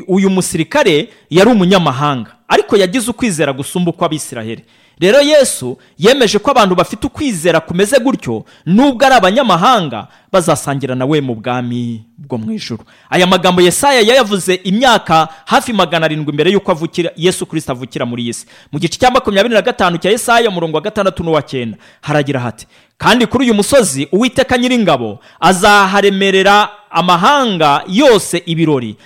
uyu 0.09 0.31
musirikare 0.31 1.09
yari 1.31 1.51
umunyamahanga 1.51 2.37
ariko 2.49 2.77
yagize 2.77 3.11
ukwizera 3.11 3.53
gusumba 3.53 3.91
uko 3.91 4.05
abisiraheli 4.05 4.65
rero 5.01 5.21
yesu 5.21 5.79
yemeje 5.99 6.39
ko 6.39 6.51
abantu 6.51 6.75
bafite 6.75 7.07
ukwizera 7.07 7.61
kumeze 7.61 7.99
gutyo 7.99 8.45
nubwo 8.67 9.07
ari 9.07 9.15
abanyamahanga 9.15 10.07
bazasangira 10.33 10.95
nawe 10.95 11.21
mu 11.21 11.35
bwami 11.35 12.05
bwo 12.19 12.39
mu 12.39 12.53
ijuru. 12.53 12.85
Aya 13.11 13.27
magambo 13.27 13.61
yesaya 13.63 14.01
yayavuze 14.01 14.55
imyaka 14.55 15.29
hafi 15.47 15.73
magana 15.73 16.05
arindwi 16.07 16.33
mbere 16.33 16.51
y'uko 16.53 16.71
avukira 16.73 17.11
yesu 17.17 17.47
kirisita 17.47 17.73
avukira 17.73 18.07
muri 18.07 18.23
iyi 18.23 18.35
si. 18.35 18.47
Mu 18.73 18.79
gice 18.79 18.99
cya 18.99 19.11
makumyabiri 19.11 19.55
na 19.55 19.63
gatanu 19.63 19.99
cya 19.99 20.11
yesaya 20.11 20.49
umurongo 20.49 20.77
wa 20.77 20.83
gatandatu 20.83 21.25
n'uwa 21.25 21.43
cyenda 21.43 21.79
haragira 22.01 22.41
hati 22.41 22.67
kandi 22.99 23.27
kuri 23.27 23.45
uyu 23.45 23.55
musozi 23.55 24.09
uwiteka 24.13 24.59
nyiringabo 24.59 25.19
azaharemerera 25.41 26.69
amahanga 26.91 27.85
yose 27.89 28.43
ibirori. 28.47 28.97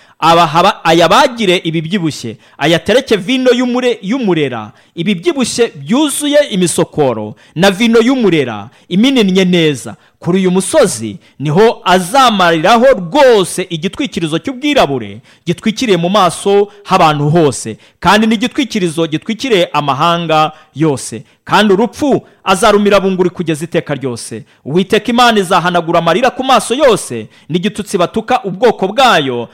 Ayabagire 0.85 1.57
ibibyibushye 1.65 2.37
ayatereke 2.59 3.17
vino 3.17 3.51
y'umure 3.53 3.99
y'umurera. 4.03 4.73
Ibibyibushye 4.95 5.73
byuzuye 5.77 6.39
imisokoro. 6.51 7.35
Na 7.55 7.71
vino 7.71 8.01
y'umurera 8.01 8.69
imininnye 8.89 9.45
neza. 9.45 9.97
Kuri 10.19 10.39
uyu 10.39 10.51
musozi 10.51 11.17
ni 11.39 11.51
ho 11.51 11.83
azamariraho 11.85 12.87
rwose 12.87 13.67
igitwikirizo 13.71 14.39
cy'ubwirabure 14.39 15.21
gitwikiriye 15.47 15.97
mu 15.97 16.09
maso 16.09 16.69
h'abantu 16.85 17.29
hose. 17.31 17.77
Kandi 18.01 18.27
n'igitwikirizo 18.27 19.07
gitwikiriye 19.07 19.69
amahanga 19.73 20.53
yose. 20.75 21.23
Kandi 21.45 21.73
urupfu 21.73 22.27
azarumira 22.45 23.01
bunguri 23.01 23.31
kugeza 23.31 23.65
iteka 23.65 23.95
ryose. 23.95 24.45
Uwiteka 24.65 25.11
imana 25.13 25.39
izahanagura 25.41 25.99
amarira 25.99 26.31
ku 26.31 26.45
maso 26.45 26.75
yose. 26.75 27.29
N'igitutsi 27.75 27.99
batuka 27.99 28.43
ubwoko 28.45 28.89
bwayo 28.89 29.49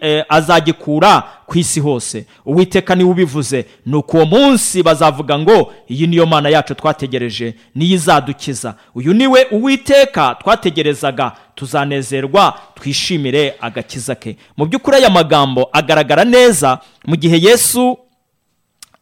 eh, 0.00 0.24
azagikura 0.28 1.22
ku 1.46 1.58
isi 1.58 1.80
hose. 1.80 2.26
Uwiteka 2.46 2.94
ni 2.94 3.04
we 3.04 3.10
ubivuze. 3.10 3.66
Ni 3.86 3.96
uko 3.96 4.16
uwo 4.16 4.26
munsi 4.26 4.82
bazavuga 4.82 5.38
ngo 5.38 5.72
iyi 5.88 6.06
niyo 6.06 6.26
mana 6.26 6.48
yacu 6.48 6.74
twategereje 6.74 7.54
niyo 7.74 7.94
izadukiza. 7.94 8.74
Uyu 8.94 9.14
ni 9.14 9.26
we 9.26 9.46
uwiteka 9.50 10.34
twategerezaga 10.34 11.32
tuzanezerwa 11.54 12.58
twishimire 12.74 13.54
agakiza 13.60 14.14
ke. 14.14 14.36
Mu 14.56 14.66
by'ukuri 14.66 14.96
aya 14.96 15.10
magambo 15.10 15.68
agaragara 15.72 16.24
neza 16.24 16.78
mu 17.06 17.16
gihe 17.16 17.38
yesu 17.48 17.98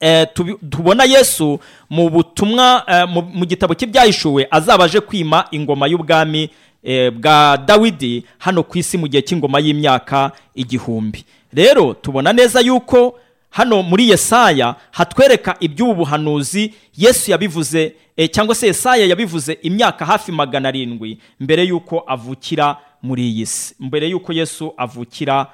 eh, 0.01 0.27
tubona 0.71 1.05
yesu 1.05 1.61
mu 1.91 2.11
butumwa 2.11 2.85
eh, 2.87 3.09
mu- 3.09 3.47
gitabo 3.47 3.75
cy'ibyahishuwe 3.75 4.47
azaba 4.51 4.85
aje 4.85 5.01
kwima 5.01 5.45
ingoma 5.51 5.87
y'ubwami 5.87 6.51
bwa 7.13 7.57
dawidi 7.67 8.25
hano 8.39 8.63
ku 8.63 8.79
isi 8.79 8.99
mu 8.99 9.09
gihe 9.09 9.23
cy'ingoma 9.23 9.61
y'imyaka 9.61 10.33
igihumbi. 10.55 11.25
Rero 11.53 11.95
tubona 11.95 12.33
neza 12.33 12.61
yuko 12.61 13.19
hano 13.51 13.83
muri 13.83 14.09
yesaya 14.11 14.75
hatwereka 14.91 15.57
iby'ubu 15.61 15.95
buhanuzi 15.95 16.75
yesu 16.97 17.31
yabivuze 17.31 17.95
eh, 18.17 18.31
cyangwa 18.31 18.55
se 18.55 18.67
yesaya 18.67 19.07
yabivuze 19.07 19.53
imyaka 19.63 20.07
hafi 20.07 20.33
magana 20.33 20.69
arindwi 20.69 21.19
mbere 21.41 21.65
y'uko 21.65 22.05
avukira 22.07 22.77
muri 23.03 23.29
iyi 23.31 23.47
si. 23.47 23.75
Mbere 23.81 24.09
y'uko 24.09 24.33
yesu 24.33 24.75
avukira 24.77 25.47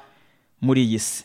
muri 0.61 0.83
iyi 0.85 0.99
si. 0.99 1.25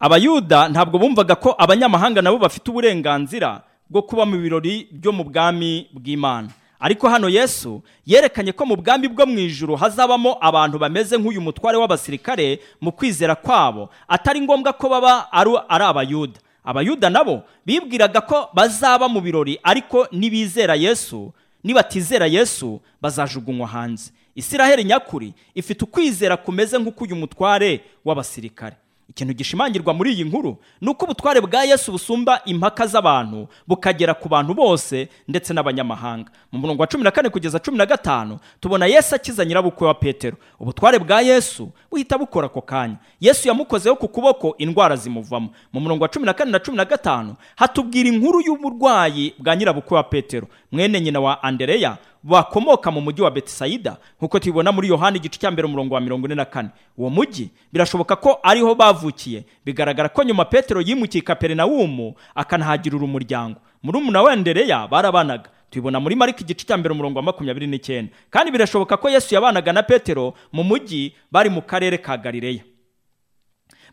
Abayuda 0.00 0.68
ntabwo 0.68 0.98
bumvaga 0.98 1.34
ko 1.34 1.54
abanyamahanga 1.58 2.22
nabo 2.22 2.38
bafite 2.38 2.70
uburenganzira 2.70 3.62
bwo 3.90 4.02
kuba 4.02 4.26
mu 4.26 4.36
birori 4.38 4.86
byo 4.92 5.12
mu 5.12 5.24
bwami 5.24 5.86
bw'imana. 5.92 6.48
Ariko 6.80 7.08
hano 7.08 7.28
yesu 7.28 7.82
yerekanye 8.06 8.52
ko 8.52 8.66
mu 8.66 8.76
bwami 8.76 9.08
bwo 9.08 9.26
mu 9.26 9.38
ijuru 9.38 9.76
hazabamo 9.76 10.36
abantu 10.40 10.78
bameze 10.78 11.18
nk'uyu 11.18 11.40
mutware 11.40 11.76
w'abasirikare 11.78 12.60
mu 12.80 12.92
kwizera 12.92 13.34
kwabo. 13.34 13.90
Atari 14.08 14.40
ngombwa 14.40 14.72
ko 14.72 14.88
baba 14.88 15.32
ari 15.32 15.84
abayuda. 15.84 16.38
Abayuda 16.64 17.10
nabo 17.10 17.42
bibwiraga 17.66 18.20
ko 18.20 18.48
bazaba 18.54 19.08
mu 19.08 19.20
birori 19.20 19.58
ariko 19.62 20.06
nibizera 20.12 20.74
yesu 20.74 21.32
nibatizera 21.64 22.26
yesu 22.26 22.80
bazajugunywa 23.02 23.66
hanze. 23.66 24.12
Isiraheli 24.34 24.84
nyakuri 24.84 25.34
ifite 25.54 25.84
ukwizera 25.84 26.36
kumeze 26.36 26.78
nk'uk'uyu 26.78 27.16
mutware 27.16 27.80
w'abasirikare. 28.04 28.76
Ikintu 29.08 29.34
gishimangirwa 29.34 29.94
muri 29.94 30.12
iyi 30.12 30.24
nkuru 30.24 30.56
ni 30.80 30.88
uko 30.90 31.04
ubutware 31.04 31.40
bwa 31.40 31.64
yesu 31.64 31.92
busumba 31.92 32.40
impaka 32.44 32.86
z'abantu 32.86 33.48
bukagera 33.66 34.14
ku 34.14 34.28
bantu 34.28 34.54
bose 34.54 35.08
ndetse 35.28 35.54
n'abanyamahanga. 35.54 36.30
Mu 36.52 36.58
murongo 36.58 36.82
wa 36.82 36.86
cumi 36.86 37.04
na 37.04 37.10
kane 37.10 37.28
kugeza 37.28 37.58
cumi 37.58 37.78
na 37.78 37.86
gatanu 37.86 38.38
tubona 38.60 38.86
yesu 38.86 39.14
akiza 39.14 39.44
nyirabukwe 39.44 39.86
wa 39.86 39.94
petero. 39.94 40.36
Ubutware 40.60 40.98
bwa 40.98 41.20
yesu 41.22 41.70
buhita 41.90 42.18
bukora 42.18 42.46
ako 42.46 42.60
kanya. 42.60 42.96
Yesu 43.20 43.48
yamukozeho 43.48 43.96
ku 43.96 44.08
kuboko 44.08 44.54
indwara 44.58 44.96
zimuvamo. 44.96 45.48
Mu 45.72 45.80
murongo 45.80 46.02
wa 46.04 46.08
cumi 46.08 46.26
na 46.26 46.34
kane 46.34 46.50
na 46.50 46.58
cumi 46.58 46.76
na 46.76 46.84
gatanu 46.84 47.34
hatubwira 47.56 48.08
inkuru 48.08 48.40
y'uburwayi 48.40 49.34
bwa 49.38 49.56
nyirabukwe 49.56 49.96
wa 49.96 50.02
petero. 50.02 50.46
Mwene 50.72 51.00
nyina 51.00 51.20
wa 51.20 51.42
andereya 51.42 51.96
bakomoka 52.28 52.90
mu 52.90 53.00
mujyi 53.00 53.22
wa 53.22 53.30
betisayida 53.30 53.96
nk'uko 54.20 54.38
tubibona 54.38 54.72
muri 54.72 54.88
yohani 54.88 55.16
igice 55.18 55.38
cya 55.40 55.50
mbere 55.50 55.66
umurongo 55.68 55.94
wa 55.94 56.00
mirongo 56.00 56.26
ine 56.26 56.34
na 56.34 56.44
kane. 56.44 56.68
Uwo 56.96 57.10
mujyi 57.10 57.50
birashoboka 57.72 58.16
ko 58.16 58.38
ariho 58.42 58.74
bavukiye. 58.74 59.44
Bigaragara 59.64 60.08
ko 60.08 60.22
nyuma 60.24 60.44
petero 60.44 60.80
yimukiye 60.80 61.22
kaperinawumu 61.24 62.14
akanahagirira 62.34 63.04
umuryango 63.04 63.60
murumuna 63.82 64.22
we 64.22 64.32
andereya 64.32 64.86
barabanaga. 64.88 65.50
Tubibona 65.70 66.00
muri 66.00 66.16
mariko 66.16 66.40
igice 66.40 66.66
cya 66.66 66.76
mbere 66.76 66.92
umurongo 66.94 67.18
wa 67.18 67.22
makumyabiri 67.22 67.66
n'icyenda. 67.66 68.12
Kandi 68.30 68.50
birashoboka 68.52 68.96
ko 68.96 69.08
yesu 69.10 69.34
yabanaga 69.34 69.72
na 69.72 69.82
petero 69.82 70.34
mu 70.52 70.64
mujyi 70.64 71.12
bari 71.32 71.50
mu 71.50 71.62
karere 71.62 71.98
ka 71.98 72.16
galileya. 72.16 72.62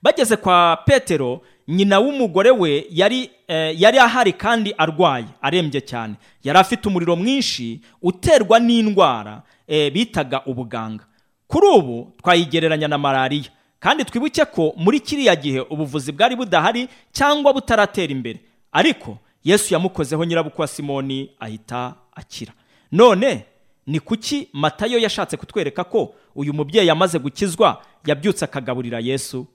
Bageze 0.02 0.38
kwa 0.38 0.78
petero 0.86 1.42
nyina 1.68 2.00
w'umugore 2.00 2.52
we 2.52 2.86
yari 2.90 3.30
eh, 3.48 3.82
yari 3.82 3.98
ahari 4.00 4.34
kandi 4.34 4.74
arwaye 4.78 5.26
arembye 5.42 5.82
cyane. 5.82 6.16
Yari 6.44 6.60
afite 6.60 6.88
umuriro 6.88 7.16
mwinshi 7.16 7.82
uterwa 8.02 8.60
n'indwara 8.60 9.42
eh, 9.68 9.94
bitaga 9.94 10.42
ubuganga. 10.46 11.04
Kuri 11.48 11.68
ubu 11.68 12.12
twayigereranya 12.22 12.88
na 12.88 12.98
malariya. 12.98 13.50
Kandi 13.80 14.06
twibuke 14.06 14.46
ko 14.46 14.74
muri 14.78 15.00
kiriya 15.00 15.36
gihe 15.36 15.60
ubuvuzi 15.60 16.12
bwari 16.12 16.36
budahari 16.36 16.88
cyangwa 17.12 17.54
butaratera 17.54 18.12
imbere. 18.12 18.40
Ariko 18.72 19.18
yesu 19.44 19.74
yamukozeho 19.74 20.26
nyirabukwe 20.26 20.62
wa 20.62 20.68
simoni 20.68 21.30
ahita 21.40 21.94
akira. 22.16 22.54
None 22.92 23.46
ni 23.88 24.00
kuki 24.00 24.48
matayo 24.54 25.00
yashatse 25.00 25.38
kutwereka 25.38 25.84
ko 25.84 26.14
uyu 26.36 26.54
mubyeyi 26.54 26.90
amaze 26.90 27.20
gukizwa 27.20 27.82
yabyutse 28.06 28.46
akagaburira 28.46 29.00
yesu? 29.00 29.46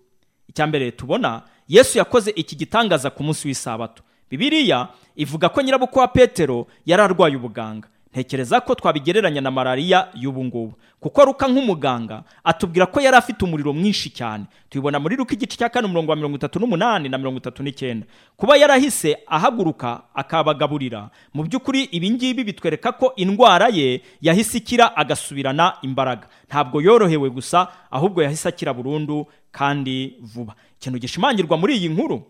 Icya 0.49 0.67
mbere 0.67 0.91
tubona 0.91 1.43
yesu 1.71 1.99
yakoze 1.99 2.31
iki 2.35 2.57
gitangaza 2.57 3.11
ku 3.15 3.23
munsi 3.23 3.47
w'isabato. 3.49 4.03
Bibiliya 4.31 4.89
ivuga 5.17 5.49
ko 5.49 5.63
nyirabukwe 5.63 6.01
wa 6.03 6.09
petero 6.09 6.67
yari 6.87 7.03
arwaye 7.03 7.37
ubuganga. 7.37 7.89
Ntekereza 8.13 8.61
ko 8.61 8.75
twabigereranya 8.75 9.41
na 9.41 9.51
malariya 9.51 10.09
y'ubu 10.15 10.45
ngubu. 10.45 10.75
Kuko 11.01 11.25
ruka 11.25 11.47
nk'umuganga 11.49 12.23
atubwira 12.45 12.87
ko 12.87 12.99
yari 13.01 13.17
afite 13.17 13.43
umuriro 13.47 13.73
mwinshi 13.73 14.11
cyane. 14.11 14.45
Tubibona 14.69 14.99
muri 14.99 15.15
ruka 15.17 15.35
igice 15.35 15.57
cya 15.57 15.69
kane 15.71 15.87
umurongo 15.87 16.11
wa 16.11 16.17
mirongo 16.17 16.37
itatu 16.37 16.59
n'umunani 16.59 17.09
na 17.09 17.19
mirongo 17.19 17.39
itatu 17.39 17.63
n'icyenda. 17.63 18.07
Kuba 18.37 18.57
yarahise 18.59 19.17
ahaguruka 19.27 20.03
akabagaburira 20.15 21.11
mu 21.35 21.43
by'ukuri 21.47 21.83
ibi 21.95 22.11
ngibi 22.11 22.45
bitwereka 22.45 22.93
ko 22.99 23.13
indwara 23.17 23.69
ye 23.71 24.03
yahise 24.21 24.59
ikira 24.59 24.91
agasubirana 24.97 25.75
imbaraga. 25.83 26.27
Ntabwo 26.51 26.83
yorohewe 26.83 27.31
gusa 27.31 27.69
ahubwo 27.91 28.23
yahise 28.23 28.49
akira 28.49 28.75
burundu 28.75 29.27
kandi 29.53 30.19
vuba. 30.23 30.55
Ikintu 30.81 30.99
gishimangirwa 30.99 31.57
muri 31.57 31.77
iyi 31.77 31.89
nkuru 31.89 32.23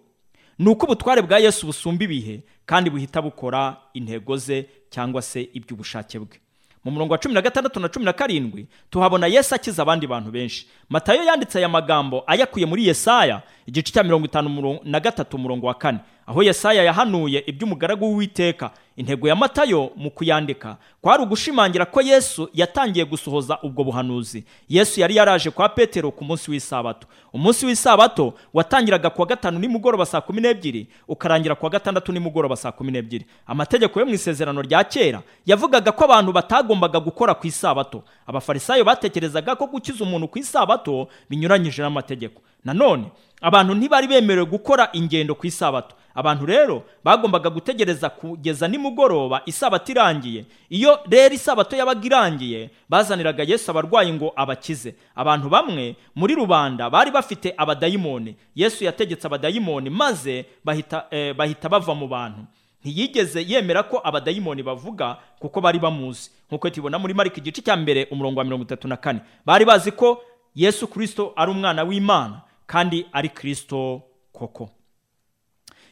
ni 0.58 0.68
uko 0.68 0.86
ubutware 0.86 1.22
bwa 1.22 1.38
yesu 1.38 1.66
busumba 1.66 2.04
ibihe 2.04 2.42
kandi 2.66 2.90
buhita 2.90 3.22
bukora 3.22 3.76
intego 3.94 4.36
ze 4.36 4.66
cyangwa 4.90 5.22
se 5.22 5.40
iby'ubushake 5.54 6.18
bwe. 6.18 6.36
Mu 6.84 6.90
murongo 6.90 7.12
wa 7.12 7.18
cumi 7.18 7.34
na 7.34 7.42
gatandatu 7.42 7.80
na 7.80 7.88
cumi 7.88 8.04
na 8.04 8.12
karindwi 8.12 8.66
tuhabona 8.90 9.26
yesu 9.26 9.54
akiza 9.54 9.82
abandi 9.82 10.06
bantu 10.06 10.30
benshi. 10.30 10.66
Matayo 10.88 11.22
yanditse 11.24 11.58
aya 11.58 11.68
magambo 11.68 12.24
ayakuye 12.26 12.66
muri 12.66 12.86
yesaya 12.88 13.42
igice 13.70 13.92
cya 13.92 14.02
mirongo 14.02 14.26
itanu 14.26 14.78
na 14.84 15.00
gatatu 15.00 15.36
umurongo 15.36 15.66
wa 15.66 15.74
kane. 15.74 15.98
Aho 16.26 16.42
yesaya 16.42 16.82
yahanuye 16.84 17.42
iby'umugaragu 17.46 18.04
w'uwiteka 18.04 18.70
intego 18.96 19.28
ya 19.28 19.36
matayo 19.36 19.90
mu 19.96 20.10
kuyandika. 20.10 20.76
Kwari 21.00 21.22
ugushimangira 21.22 21.86
ko 21.86 22.00
yesu 22.02 22.48
yatangiye 22.54 23.04
gusohoza 23.04 23.58
ubwo 23.62 23.84
buhanuzi. 23.84 24.44
Yesu 24.68 25.00
yari 25.00 25.16
yaraje 25.16 25.50
kwa 25.50 25.68
petero 25.68 26.10
ku 26.10 26.24
munsi 26.24 26.50
w'isabato. 26.50 27.06
Umunsi 27.32 27.66
w'isabato 27.66 28.34
watangiraga 28.54 29.10
kuwa 29.10 29.26
gatanu 29.26 29.58
nimugoroba 29.58 30.06
saa 30.06 30.20
kumi 30.20 30.40
n'ebyiri 30.40 30.86
ukarangira 31.08 31.54
kuwa 31.54 31.70
gatandatu 31.70 32.12
nimugoroba 32.12 32.56
saa 32.56 32.72
kumi 32.72 32.92
n'ebyiri. 32.92 33.26
Amategeko 33.46 34.00
yo 34.00 34.06
mu 34.06 34.14
isezerano 34.14 34.62
rya 34.62 34.84
kera 34.84 35.22
yavugaga 35.46 35.92
ko 35.92 36.04
abantu 36.04 36.32
batagombaga 36.32 37.00
gukora 37.00 37.34
ku 37.34 37.46
isabato. 37.46 38.02
Abafarisayo 38.26 38.84
batekerezaga 38.84 39.56
ko 39.56 39.66
gukiza 39.66 40.04
umuntu 40.04 40.28
ku 40.28 40.38
isabato 40.38 41.08
binyuranyije 41.30 41.82
n'amategeko. 41.82 42.42
Nanone 42.64 43.04
abantu 43.40 43.74
ntibari 43.74 44.06
bemerewe 44.06 44.46
gukora 44.46 44.88
ingendo 44.92 45.34
ku 45.34 45.46
isabato. 45.46 45.94
Abantu 46.14 46.46
rero 46.46 46.82
bagombaga 47.04 47.50
gutegereza 47.50 48.10
kugeza 48.10 48.68
nimugoroba 48.68 49.42
isabato 49.46 49.92
irangiye. 49.92 50.44
Iyo 50.70 50.98
rero 51.10 51.34
isabato 51.34 51.76
yabaga 51.76 52.06
irangiye 52.06 52.70
bazaniraga 52.88 53.42
yesu 53.44 53.70
abarwayi 53.70 54.12
ngo 54.12 54.32
abakize. 54.36 54.94
Abantu 55.14 55.48
bamwe 55.48 55.96
muri 56.14 56.34
rubanda 56.34 56.90
bari 56.90 57.10
bafite 57.10 57.54
abadayimoni. 57.56 58.36
Yesu 58.54 58.84
yategetse 58.84 59.26
abadayimoni 59.26 59.90
maze 59.90 60.44
bahita, 60.64 61.06
eh, 61.10 61.34
bahita 61.34 61.68
bava 61.68 61.94
mu 61.94 62.08
bantu. 62.08 62.40
Ntiyigeze 62.84 63.44
yemera 63.48 63.82
ko 63.82 64.00
abadayimoni 64.04 64.62
bavuga 64.62 65.16
kuko 65.38 65.60
bari 65.60 65.78
bamuzi. 65.78 66.30
Nk'uko 66.50 66.70
tubibona 66.70 66.98
muri 66.98 67.14
marika 67.14 67.36
igice 67.38 67.62
cya 67.62 67.76
mbere 67.76 68.08
umurongo 68.10 68.38
wa 68.38 68.44
mirongo 68.44 68.62
itatu 68.64 68.88
na 68.88 68.96
kane. 68.96 69.20
Bari 69.46 69.64
bazi 69.64 69.92
ko 69.92 70.22
yesu 70.54 70.86
kirisito 70.88 71.32
ari 71.36 71.50
umwana 71.50 71.82
w'imana. 71.82 72.40
Kandi 72.70 73.06
ari 73.12 73.28
kirisito 73.28 74.02
koko. 74.32 74.70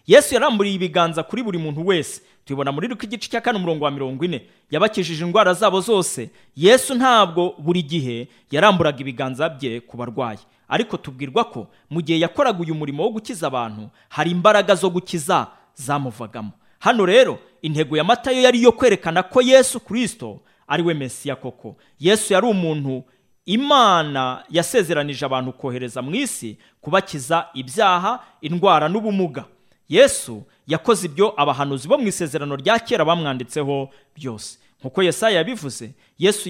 Yesu 0.07 0.35
yaramburiye 0.35 0.75
ibiganza 0.77 1.23
kuri 1.23 1.43
buri 1.43 1.59
muntu 1.59 1.87
wese. 1.87 2.23
Tubibona 2.45 2.73
muri 2.73 2.89
ruko 2.89 3.03
igice 3.05 3.29
cya 3.31 3.41
kane 3.41 3.59
umurongo 3.59 3.85
wa 3.85 3.91
mirongo 3.91 4.25
ine. 4.25 4.47
Yabakijije 4.71 5.25
indwara 5.25 5.55
zabo 5.55 5.81
zose. 5.81 6.31
Yesu 6.57 6.95
ntabwo 6.95 7.55
buri 7.59 7.83
gihe 7.83 8.29
yaramburaga 8.51 8.99
ibiganza 9.01 9.49
bye 9.49 9.81
ku 9.81 9.97
barwayi. 9.97 10.39
Ariko 10.69 10.97
tubwirwa 10.97 11.45
ko 11.45 11.67
mu 11.91 12.01
gihe 12.03 12.19
yakoraga 12.21 12.61
uyu 12.63 12.75
murimo 12.75 13.03
wo 13.03 13.11
gukiza 13.11 13.47
abantu 13.51 13.91
hari 14.09 14.31
imbaraga 14.31 14.75
zo 14.75 14.91
gukiza 14.91 15.47
zamuvagamo. 15.75 16.53
Hano 16.79 17.07
rero 17.07 17.39
intego 17.63 17.97
ya 17.97 18.05
matayo 18.05 18.41
yari 18.43 18.59
iyo 18.59 18.73
kwerekana 18.73 19.23
ko 19.23 19.43
yesu 19.43 19.81
kirisito 19.81 20.41
ari 20.67 20.83
we 20.83 20.95
mesiya 20.95 21.37
koko. 21.37 21.77
Yesu 22.01 22.33
yari 22.35 22.47
umuntu 22.47 23.05
imana 23.49 24.45
yasezeranije 24.51 25.25
abantu 25.27 25.53
kohereza 25.57 26.03
mu 26.05 26.13
isi 26.15 26.59
kubakiza 26.81 27.47
ibyaha 27.55 28.21
indwara 28.45 28.89
n'ubumuga. 28.89 29.45
Yesu 29.89 30.43
yakoze 30.69 31.07
ibyo 31.09 31.33
abahanuzi 31.37 31.89
bo 31.89 31.97
mu 31.99 32.09
isezerano 32.09 32.57
rya 32.61 32.79
kera 32.79 33.05
bamwanditseho 33.09 33.89
byose. 34.17 34.59
Nk'uko 34.81 35.03
yesaya 35.03 35.37
yabivuze 35.41 35.91
yesu 36.19 36.49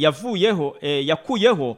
yavuyeho 0.00 0.76
yakuyeho 0.82 1.76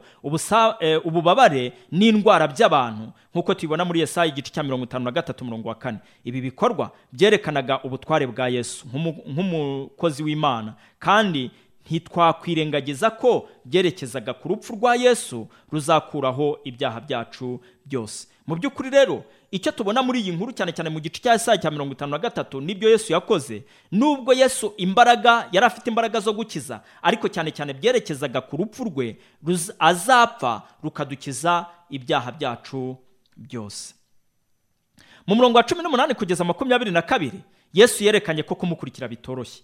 ububabare 1.03 1.73
n'indwara 1.91 2.47
by'abantu. 2.47 3.11
Nk'uko 3.33 3.53
tubibona 3.53 3.85
muri 3.85 3.99
yesaya 3.99 4.31
igice 4.31 4.51
cya 4.53 4.63
mirongo 4.63 4.83
itanu 4.87 5.05
na 5.05 5.11
gatatu 5.11 5.43
umurongo 5.43 5.69
wa 5.69 5.75
kane. 5.75 5.97
Ibi 6.23 6.41
bikorwa 6.41 6.91
byerekanaga 7.11 7.83
ubutware 7.83 8.27
bwa 8.27 8.47
yesu 8.49 8.87
nk'umukozi 9.27 10.23
w'imana. 10.23 10.73
Kandi 10.99 11.51
ntitwakwirengagiza 11.85 13.09
ko 13.11 13.49
byerekezaga 13.65 14.33
ku 14.33 14.47
rupfu 14.47 14.73
rwa 14.75 14.95
yesu 14.95 15.47
ruzakuraho 15.71 16.59
ibyaha 16.63 17.01
byacu 17.01 17.59
byose. 17.85 18.27
Mu 18.47 18.55
by'ukuri 18.55 18.89
rero 18.89 19.23
icyo 19.51 19.71
tubona 19.71 20.03
muri 20.05 20.21
iyi 20.21 20.31
nkuru 20.37 20.51
cyane 20.53 20.71
cyane 20.71 20.89
mu 20.93 20.99
gice 21.01 21.17
cya 21.21 21.39
saa 21.39 21.57
cya 21.57 21.71
mirongo 21.71 21.93
itanu 21.97 22.11
na 22.11 22.17
gatatu 22.21 22.61
ni 22.61 22.75
byo 22.75 22.89
yesu 22.89 23.13
yakoze. 23.13 23.63
Nubwo 23.91 24.33
yesu 24.33 24.73
imbaraga 24.77 25.49
yari 25.51 25.65
afite 25.65 25.87
imbaraga 25.89 26.19
zo 26.21 26.33
gukiza 26.33 26.81
ariko 27.01 27.25
cyane 27.27 27.49
cyane 27.51 27.73
byerekezaga 27.73 28.41
ku 28.41 28.57
rupfu 28.57 28.83
rwe 28.85 29.17
azapfa 29.79 30.61
rukadukiza 30.83 31.65
ibyaha 31.89 32.31
byacu 32.31 32.97
byose. 33.37 33.93
Mu 35.27 35.35
murongo 35.35 35.57
wa 35.57 35.63
cumi 35.63 35.81
n'umunani 35.83 36.13
kugeza 36.13 36.43
makumyabiri 36.43 36.91
na 36.91 37.01
kabiri 37.01 37.39
yesu 37.73 38.03
yerekanye 38.03 38.43
ko 38.43 38.55
kumukurikira 38.55 39.07
bitoroshye. 39.07 39.63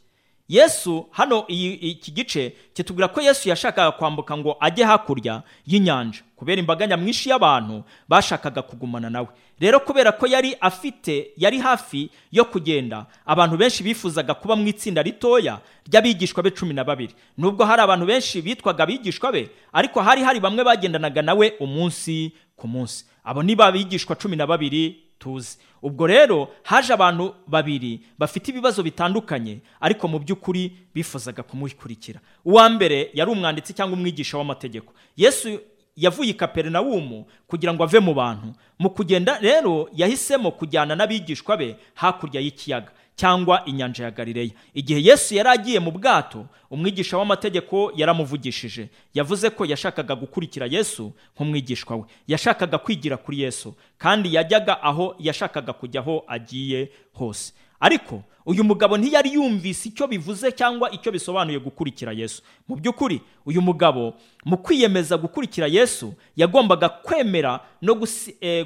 Yesu 0.50 1.08
hano 1.12 1.46
iki 1.48 2.12
gice 2.12 2.54
kitubwira 2.74 3.08
ko 3.08 3.22
yesu 3.22 3.50
yashakaga 3.50 3.92
kwambuka 3.92 4.38
ngo 4.38 4.58
ajye 4.60 4.84
hakurya 4.86 5.44
y'inyanja. 5.68 6.20
Kubera 6.36 6.60
imbaga 6.60 6.88
nyamwinshi 6.88 7.30
y'abantu 7.30 7.84
bashakaga 8.10 8.62
kugumana 8.62 9.10
nawe 9.10 9.28
rero 9.60 9.80
kubera 9.80 10.12
ko 10.12 10.28
yari 10.28 10.56
afite 10.62 11.32
yari 11.38 11.60
hafi 11.60 12.10
yo 12.32 12.46
kugenda 12.46 13.06
abantu 13.26 13.58
benshi 13.58 13.84
bifuzaga 13.84 14.34
kuba 14.34 14.56
mu 14.56 14.68
itsinda 14.68 15.02
ritoya 15.04 15.60
ry'abigishwa 15.88 16.44
be 16.44 16.52
cumi 16.52 16.74
na 16.74 16.84
babiri. 16.84 17.14
Nubwo 17.38 17.66
hari 17.66 17.82
abantu 17.82 18.06
benshi 18.06 18.42
bitwaga 18.42 18.84
abigishwa 18.84 19.32
be 19.32 19.50
ariko 19.74 20.02
hari 20.02 20.24
hari 20.24 20.40
bamwe 20.40 20.64
bagendanaga 20.64 21.22
nawe 21.22 21.54
umunsi 21.60 22.32
ku 22.56 22.68
munsi. 22.68 23.06
Abo 23.24 23.44
ni 23.44 23.54
abigishwa 23.60 24.16
cumi 24.16 24.36
na 24.36 24.48
babiri 24.48 25.11
tuzi. 25.22 25.58
Ubwo 25.82 26.08
rero 26.08 26.48
haje 26.64 26.94
abantu 26.94 27.34
babiri 27.48 28.02
bafite 28.18 28.50
ibibazo 28.52 28.82
bitandukanye 28.84 29.60
ariko 29.80 30.08
mu 30.10 30.18
by'ukuri 30.20 30.72
bifuzaga 30.96 31.44
kumukurikira. 31.46 32.20
Uwa 32.46 32.66
mbere 32.70 33.10
yari 33.14 33.32
umwanditsi 33.32 33.74
cyangwa 33.74 33.94
umwigisha 33.98 34.38
w'amategeko. 34.38 34.94
Yesu 35.18 35.60
yavuye 35.96 36.30
i 36.30 36.34
kaperinawumu 36.34 37.26
kugira 37.48 37.74
ngo 37.74 37.84
ave 37.84 38.00
mu 38.00 38.14
bantu. 38.14 38.54
Mu 38.80 38.90
kugenda 38.90 39.38
rero 39.40 39.90
yahisemo 39.94 40.52
kujyana 40.52 40.96
n'abigishwa 40.96 41.58
be 41.58 41.76
hakurya 41.94 42.42
y'ikiyaga. 42.42 42.92
Cyangwa 43.16 43.66
inyanja 43.66 44.04
ya 44.04 44.12
galileya 44.12 44.52
igihe 44.74 45.02
yesu 45.04 45.36
yari 45.36 45.50
agiye 45.50 45.80
mu 45.80 45.92
bwato 45.92 46.46
umwigisha 46.70 47.18
w'amategeko 47.18 47.92
yaramuvugishije. 47.96 48.90
Yavuze 49.14 49.50
ko 49.50 49.66
yashakaga 49.66 50.16
gukurikira 50.16 50.66
yesu 50.66 51.12
nk'umwigishwa 51.36 51.96
we. 51.96 52.04
Yashakaga 52.28 52.78
kwigira 52.78 53.18
kuri 53.18 53.40
yesu 53.42 53.74
kandi 53.98 54.34
yajyaga 54.36 54.82
aho 54.84 55.16
yashakaga 55.20 55.74
kujya 55.74 56.02
aho 56.02 56.24
agiye 56.28 56.92
hose. 57.14 57.54
Ariko 57.80 58.24
uyu 58.46 58.64
mugabo 58.64 58.98
ntiyari 58.98 59.34
yumvise 59.34 59.90
icyo 59.90 60.08
bivuze 60.08 60.52
cyangwa 60.52 60.92
icyo 60.92 61.12
bisobanuye 61.12 61.60
gukurikira 61.60 62.12
yesu. 62.14 62.42
Mu 62.68 62.76
by'ukuri 62.76 63.22
uyu 63.46 63.62
mugabo 63.62 64.14
mu 64.46 64.58
kwiyemeza 64.58 65.18
gukurikira 65.18 65.68
yesu 65.68 66.14
yagombaga 66.38 66.90
kwemera 66.90 67.60
no 67.82 67.96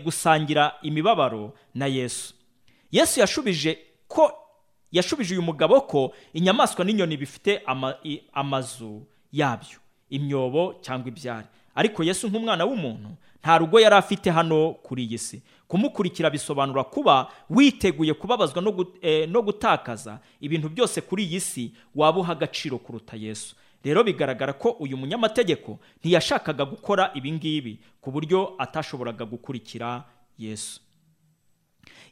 gusangira 0.03 0.73
imibabaro 0.81 1.53
na 1.75 1.85
yesu. 1.87 2.33
Yesu 2.91 3.19
yashubije 3.19 3.77
ko 4.15 4.31
yashubije 4.91 5.33
uyu 5.35 5.41
mugabo 5.43 5.81
ko 5.83 6.13
inyamaswa 6.33 6.85
n'inyoni 6.87 7.17
bifite 7.19 7.59
amazu 8.33 9.03
yabyo 9.31 9.79
imyobo 10.09 10.75
cyangwa 10.81 11.07
ibyari. 11.11 11.47
Ariko 11.75 12.03
yesu 12.03 12.27
nk'umwana 12.31 12.63
w'umuntu 12.65 13.09
nta 13.43 13.57
rugo 13.57 13.79
yari 13.79 13.95
afite 13.95 14.31
hano 14.31 14.73
kuri 14.79 15.03
iyi 15.03 15.17
si. 15.17 15.41
Kumukurikira 15.67 16.29
bisobanura 16.29 16.83
kuba 16.83 17.27
witeguye 17.49 18.13
kubabazwa 18.13 18.61
no 19.27 19.41
gutakaza 19.41 20.19
ibintu 20.41 20.69
byose 20.69 21.01
kuri 21.01 21.23
iyi 21.27 21.39
si 21.39 21.71
waba 21.95 22.19
uha 22.19 22.31
agaciro 22.31 22.77
kuruta 22.77 23.15
yesu. 23.17 23.55
Rero 23.83 24.03
bigaragara 24.03 24.53
ko 24.53 24.69
uyu 24.79 24.97
munyamategeko 24.97 25.77
ntiyashakaga 25.99 26.65
gukora 26.65 27.11
ibi 27.13 27.31
ngibi 27.31 27.79
ku 28.01 28.11
buryo 28.11 28.55
atashoboraga 28.57 29.25
gukurikira 29.25 30.03
yesu. 30.39 30.79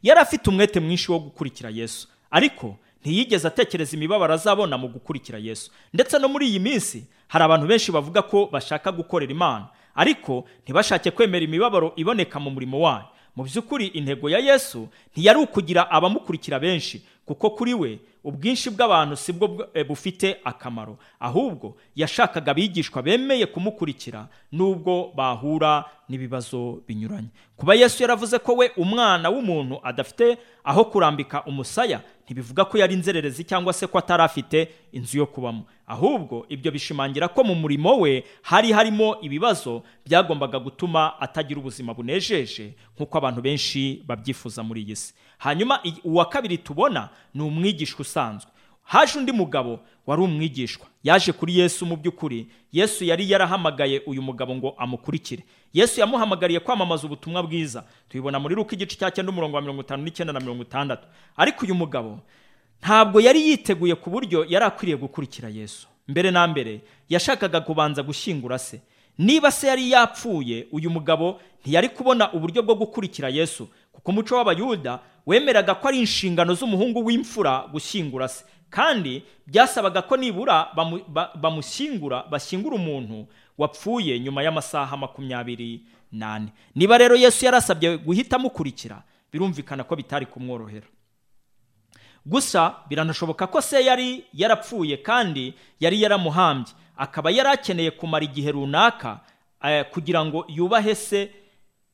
Yari 0.02 0.20
afite 0.20 0.50
umwete 0.50 0.80
mwinshi 0.80 1.12
wo 1.12 1.18
gukurikira 1.18 1.70
yesu 1.70 2.08
ariko 2.30 2.76
ntiyigeze 3.00 3.48
atekereza 3.48 3.96
imibabaro 3.96 4.34
azabona 4.34 4.78
mu 4.78 4.88
gukurikira 4.88 5.38
yesu. 5.38 5.70
Ndetse 5.94 6.18
no 6.18 6.28
muri 6.28 6.48
iyi 6.48 6.58
minsi 6.58 7.04
hari 7.28 7.44
abantu 7.44 7.66
benshi 7.66 7.92
bavuga 7.92 8.22
ko 8.22 8.48
bashaka 8.52 8.92
gukorera 8.92 9.32
imana 9.32 9.66
ariko 9.94 10.44
ntibashake 10.64 11.10
kwemera 11.10 11.44
imibabaro 11.44 11.92
iboneka 11.96 12.40
mu 12.40 12.50
murimo 12.50 12.80
wayo 12.80 13.04
mu 13.36 13.44
by'ukuri 13.44 13.86
intego 13.86 14.30
ya 14.30 14.38
yesu 14.38 14.88
ntiyari 15.12 15.38
ukugira 15.38 15.90
abamukurikira 15.90 16.58
benshi 16.58 17.02
kuko 17.26 17.50
kuri 17.50 17.74
we 17.74 17.98
ubwinshi 18.24 18.70
bw'abantu 18.70 19.16
si 19.16 19.32
bwo 19.32 19.46
bw- 19.48 19.66
eh, 19.74 19.86
bufite 19.86 20.36
akamaro. 20.44 20.98
Ahubwo 21.20 21.76
yashakaga 21.96 22.50
abigishwa 22.52 23.02
bemeye 23.02 23.46
kumukurikira 23.46 24.28
nubwo 24.52 25.12
bahura 25.16 25.84
n'ibibazo 26.08 26.80
binyuranye. 26.88 27.28
Kuba 27.56 27.74
yesu 27.74 28.02
yaravuze 28.02 28.38
ko 28.38 28.54
we 28.54 28.70
umwana 28.76 29.28
w'umuntu 29.30 29.80
adafite 29.82 30.38
aho 30.64 30.84
kurambika 30.84 31.44
umusaya 31.44 32.00
ntibivuga 32.24 32.64
ko 32.64 32.78
yari 32.78 32.94
inzererezi 32.94 33.44
cyangwa 33.44 33.72
se 33.72 33.86
ko 33.86 33.98
atari 33.98 34.22
afite 34.22 34.68
inzu 34.92 35.18
yo 35.18 35.26
kubamo. 35.26 35.64
Ahubwo 35.86 36.46
ibyo 36.48 36.72
bishimangira 36.72 37.28
ko 37.28 37.44
mu 37.44 37.54
murimo 37.54 37.96
we 38.00 38.24
hari 38.42 38.72
harimo 38.72 39.16
ibibazo 39.20 39.82
byagombaga 40.06 40.58
gutuma 40.58 41.20
atagira 41.20 41.60
ubuzima 41.60 41.92
bunejeje 41.94 42.72
nk'uko 42.96 43.18
abantu 43.18 43.40
benshi 43.44 44.00
babyifuza 44.06 44.62
muri 44.64 44.80
iyi 44.82 44.96
si. 44.96 45.12
Hanyuma 45.38 45.80
uwa 46.04 46.24
kabiri 46.28 46.58
tubona 46.58 47.08
ni 47.34 47.42
umwigishwa 47.42 48.00
usanzwe. 48.00 48.50
Haje 48.82 49.18
undi 49.18 49.32
mugabo 49.32 49.80
wari 50.06 50.22
umwigishwa. 50.22 50.86
Yaje 51.04 51.32
kuri 51.32 51.58
yesu 51.58 51.86
mu 51.86 51.96
by'ukuri. 51.96 52.46
Yesu 52.72 53.04
yari 53.04 53.30
yarahamagaye 53.30 54.02
uyu 54.06 54.22
mugabo 54.22 54.54
ngo 54.56 54.74
amukurikire. 54.78 55.42
Yesu 55.72 56.00
yamuhamagariye 56.00 56.60
kwamamaza 56.60 57.06
ubutumwa 57.06 57.42
bwiza. 57.42 57.84
Tubibona 58.08 58.38
muri 58.38 58.54
ruka 58.54 58.74
igice 58.76 58.96
cya 58.96 59.10
cyenda 59.10 59.32
umurongo 59.32 59.56
wa 59.56 59.62
mirongo 59.62 59.80
itanu 59.82 60.02
n'icyenda 60.04 60.32
na 60.32 60.40
mirongo 60.40 60.62
itandatu. 60.62 61.06
Ariko 61.36 61.64
uyu 61.64 61.74
mugabo 61.74 62.20
ntabwo 62.82 63.20
yari 63.20 63.40
yiteguye 63.48 63.94
ku 63.94 64.10
buryo 64.10 64.44
yari 64.48 64.64
akwiriye 64.64 64.96
gukurikira 64.98 65.48
yesu. 65.48 65.88
Mbere 66.08 66.30
na 66.30 66.46
mbere 66.46 66.80
yashakaga 67.08 67.60
kubanza 67.60 68.02
gushyingura 68.02 68.58
se. 68.58 68.80
Niba 69.18 69.50
se 69.50 69.66
yari 69.66 69.90
yapfuye 69.90 70.66
uyu 70.72 70.90
mugabo 70.90 71.40
ntiyari 71.64 71.88
kubona 71.88 72.32
uburyo 72.32 72.62
bwo 72.62 72.74
gukurikira 72.74 73.28
yesu. 73.28 73.68
Kuko 73.94 74.10
umuco 74.10 74.36
w'abayuda 74.36 75.00
wemeraga 75.26 75.74
ko 75.78 75.88
ari 75.88 75.98
inshingano 76.04 76.54
z'umuhungu 76.54 77.00
w'imfura 77.04 77.66
gushyingura 77.72 78.28
se. 78.28 78.44
Kandi 78.70 79.22
byasabaga 79.46 80.02
ko 80.02 80.16
nibura 80.16 80.68
bamu- 80.76 81.04
ba- 81.08 81.30
bamushyingura 81.34 82.22
bashyingura 82.30 82.76
umuntu 82.76 83.26
wapfuye 83.58 84.20
nyuma 84.20 84.42
y'amasaha 84.42 84.96
makumyabiri 84.96 85.86
n'ane. 86.12 86.48
Niba 86.74 86.98
rero 86.98 87.14
yesu 87.16 87.44
yarasabye 87.46 87.98
guhita 87.98 88.36
amukurikira 88.36 89.02
birumvikana 89.32 89.84
ko 89.86 89.96
bitari 89.96 90.26
kumworohera. 90.26 90.86
Gusa 92.26 92.74
biranashoboka 92.88 93.46
ko 93.46 93.60
se 93.60 93.84
yari 93.84 94.24
yarapfuye 94.34 94.96
kandi 94.96 95.54
yari 95.80 96.02
yaramuhambye. 96.02 96.72
Akaba 96.96 97.30
yari 97.30 97.48
akeneye 97.48 97.90
kumara 97.90 98.24
igihe 98.24 98.52
runaka 98.52 99.20
eh, 99.64 99.84
kugira 99.92 100.24
ngo 100.24 100.44
yubahe 100.48 100.94
se 100.94 101.30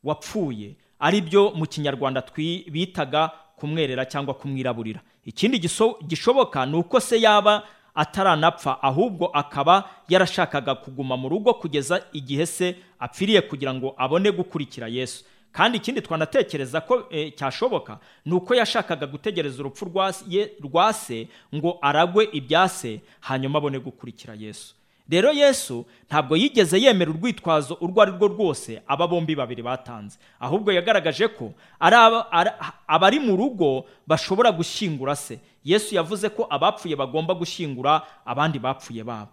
wapfuye. 0.04 0.76
Ari 1.00 1.20
byo 1.20 1.50
mu 1.54 1.66
kinyarwanda 1.66 2.22
bitaga 2.70 3.30
kumwerera 3.56 4.04
cyangwa 4.04 4.34
kumwiraburira. 4.34 5.00
Ikindi 5.24 5.58
gishoboka 6.06 6.66
ni 6.66 6.76
uko 6.76 7.00
se 7.00 7.20
yaba 7.20 7.62
ataranapfa 7.94 8.82
ahubwo 8.82 9.26
akaba 9.26 9.84
yarashakaga 10.08 10.74
kuguma 10.74 11.16
mu 11.16 11.28
rugo 11.28 11.54
kugeza 11.54 12.02
igihe 12.12 12.46
se 12.46 12.76
apfiriye 12.98 13.40
kugira 13.40 13.74
ngo 13.74 13.94
abone 13.96 14.30
gukurikira 14.32 14.88
yesu. 14.88 15.24
Kandi 15.52 15.78
ikindi 15.78 16.00
twanatekereza 16.00 16.80
ko 16.80 17.04
eh, 17.10 17.32
cyashoboka 17.36 17.98
ni 18.24 18.32
uko 18.34 18.54
yashakaga 18.54 19.06
gutegereza 19.06 19.60
urupfu 19.60 19.84
rwa 20.62 20.92
se 20.92 21.28
ngo 21.54 21.78
aragwe 21.82 22.28
ibya 22.32 22.68
se 22.68 23.00
hanyuma 23.20 23.58
abone 23.58 23.78
gukurikira 23.78 24.34
yesu. 24.34 24.74
Rero 25.10 25.32
yesu 25.32 25.86
ntabwo 26.08 26.36
yigeze 26.36 26.78
yemera 26.80 27.10
urwitwazo 27.10 27.74
urwo 27.80 28.02
ari 28.02 28.12
rwo 28.12 28.28
rwose 28.28 28.82
aba 28.86 29.06
bombi 29.06 29.34
babiri 29.36 29.62
batanze. 29.62 30.18
Ahubwo 30.40 30.72
yagaragaje 30.72 31.28
ko 31.28 31.52
ari 31.80 31.96
aba- 31.96 32.30
ari- 32.32 32.54
abari 32.86 33.18
mu 33.20 33.36
rugo 33.36 33.84
bashobora 34.06 34.52
gushyingura 34.52 35.16
se. 35.16 35.38
Yesu 35.64 35.94
yavuze 35.94 36.28
ko 36.28 36.46
abapfuye 36.50 36.96
bagomba 36.96 37.34
gushyingura 37.34 38.02
abandi 38.24 38.58
bapfuye 38.58 39.04
babo. 39.04 39.28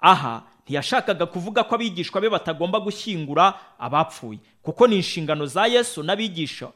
Aha 0.00 0.42
ntiyashakaga 0.64 1.26
kuvuga 1.26 1.64
ko 1.64 1.74
abigishwa 1.74 2.20
be 2.20 2.28
batagomba 2.30 2.80
gushyingura 2.80 3.54
abapfuye 3.78 4.38
kuko 4.62 4.86
ni 4.86 4.96
inshingano 4.96 5.46
za 5.46 5.66
yesu 5.66 6.02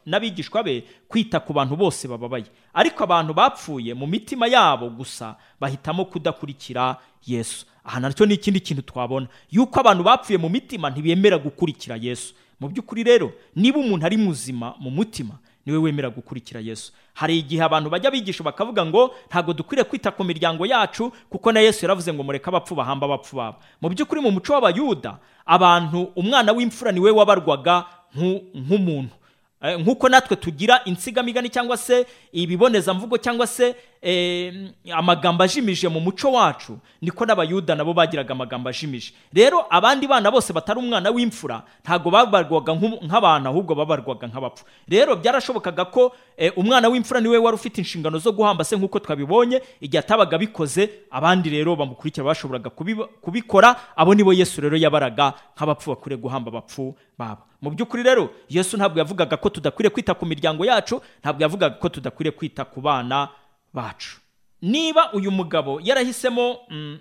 n'abigishwa 0.06 0.62
be 0.64 0.84
kwita 1.08 1.40
ku 1.40 1.52
bantu 1.52 1.76
bose 1.76 2.08
bababaye. 2.08 2.44
Ariko 2.74 3.04
abantu 3.04 3.34
bapfuye 3.34 3.94
mu 3.94 4.06
mitima 4.06 4.46
yabo 4.46 4.90
gusa 4.90 5.36
bahitamo 5.60 6.04
kudakurikira 6.04 6.96
yesu. 7.26 7.66
Aha 7.84 8.00
na 8.00 8.12
cyo 8.12 8.26
ni 8.26 8.34
ikindi 8.34 8.60
kintu 8.60 8.82
twabona. 8.82 9.26
Yuko 9.50 9.80
abantu 9.80 10.02
bapfuye 10.04 10.38
mu 10.38 10.48
mitima 10.48 10.90
ntibemera 10.90 11.38
gukurikira 11.38 11.96
yesu. 11.96 12.34
Mu 12.60 12.68
by'ukuri 12.68 13.02
rero 13.04 13.32
niba 13.56 13.78
umuntu 13.78 14.06
ari 14.06 14.16
muzima 14.16 14.74
mu 14.80 14.90
mutima 14.90 15.38
ni 15.66 15.72
we 15.72 15.78
wemera 15.78 16.10
gukurikira 16.10 16.60
yesu. 16.60 16.92
Hari 17.14 17.38
igihe 17.38 17.62
abantu 17.62 17.90
bajya 17.90 18.10
bigisha 18.10 18.44
bakavuga 18.44 18.86
ngo 18.86 19.14
ntabwo 19.28 19.52
dukwiriye 19.52 19.84
kwita 19.84 20.10
ku 20.10 20.24
miryango 20.24 20.66
yacu 20.66 21.12
kuko 21.30 21.52
na 21.52 21.60
yesu 21.60 21.84
yaravuze 21.84 22.12
ngo 22.14 22.22
mureke 22.22 22.46
abapfu 22.50 22.74
bahamba 22.74 23.06
abapfu 23.06 23.36
babo 23.36 23.56
mu 23.82 23.88
by'ukuri 23.90 24.20
mu 24.20 24.30
muco 24.30 24.52
w'abayuda 24.54 25.18
abantu 25.46 26.12
umwana 26.16 26.52
w'imfura 26.52 26.92
ni 26.92 27.00
we 27.00 27.10
wabarwaga 27.10 27.84
nku- 28.16 28.42
nk'umuntu. 28.54 29.14
Eh, 29.62 29.80
nk'uko 29.80 30.08
natwe 30.08 30.36
tugira 30.36 30.84
insigamigani 30.84 31.48
cyangwa 31.50 31.76
se 31.76 32.06
ibibonezamvugo 32.32 33.16
cyangwa 33.18 33.46
se 33.46 33.74
amagambo 34.94 35.42
ajimije 35.42 35.88
mu 35.88 36.00
muco 36.00 36.32
wacu 36.32 36.78
niko 37.02 37.26
n'abayuda 37.26 37.74
nabo 37.74 37.94
bagiraga 37.94 38.32
amagambo 38.34 38.68
ajimije 38.68 39.12
rero 39.32 39.66
abandi 39.70 40.06
bana 40.06 40.30
bose 40.30 40.52
batari 40.52 40.78
umwana 40.78 41.10
w'imfura 41.10 41.62
ntabwo 41.84 42.10
babarwaga 42.10 42.72
nk'abantu 43.02 43.48
ahubwo 43.48 43.74
babarwaga 43.74 44.26
nk'abapfu. 44.26 44.64
Rero 44.88 45.16
byarashobokaga 45.16 45.84
ko 45.84 46.12
eh, 46.36 46.52
umwana 46.56 46.88
w'imfura 46.88 47.20
ni 47.20 47.28
we 47.28 47.38
wari 47.38 47.54
ufite 47.54 47.78
inshingano 47.80 48.18
zo 48.18 48.32
guhamba 48.32 48.64
se 48.64 48.76
nk'uko 48.76 48.98
twabibonye 48.98 49.62
igihe 49.80 49.98
atabaga 50.00 50.36
abikoze 50.36 50.90
abandi 51.10 51.50
rero 51.50 51.76
bamukurikira 51.76 52.26
bashoboraga 52.26 52.70
kubikora 53.20 53.76
abo 53.96 54.14
nibo 54.14 54.32
yesu 54.32 54.60
rero 54.60 54.76
yabaraga 54.76 55.32
nk'abapfu 55.56 55.90
bakwiriye 55.90 56.20
guhamba 56.20 56.48
abapfu 56.50 56.94
babo. 57.18 57.42
Mu 57.62 57.70
by'ukuri 57.70 58.02
rero 58.02 58.30
yesu 58.48 58.76
ntabwo 58.76 58.98
yavugaga 58.98 59.36
ko 59.36 59.48
tudakwiriye 59.48 59.90
kwita 59.90 60.14
ku 60.14 60.26
miryango 60.26 60.64
yacu 60.64 61.00
ntabwo 61.20 61.42
yavugaga 61.42 61.74
ko 61.80 61.88
tudakwiriye 61.88 62.32
kwita 62.32 62.64
ku 62.64 62.80
bana 62.80 63.28
bacu. 63.76 64.16
Niba 64.62 65.12
uyu 65.12 65.30
mugabo 65.30 65.80
yarahisemo 65.84 66.58
mm, 66.70 66.98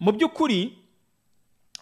mu 0.00 0.12
by'ukuri 0.12 0.72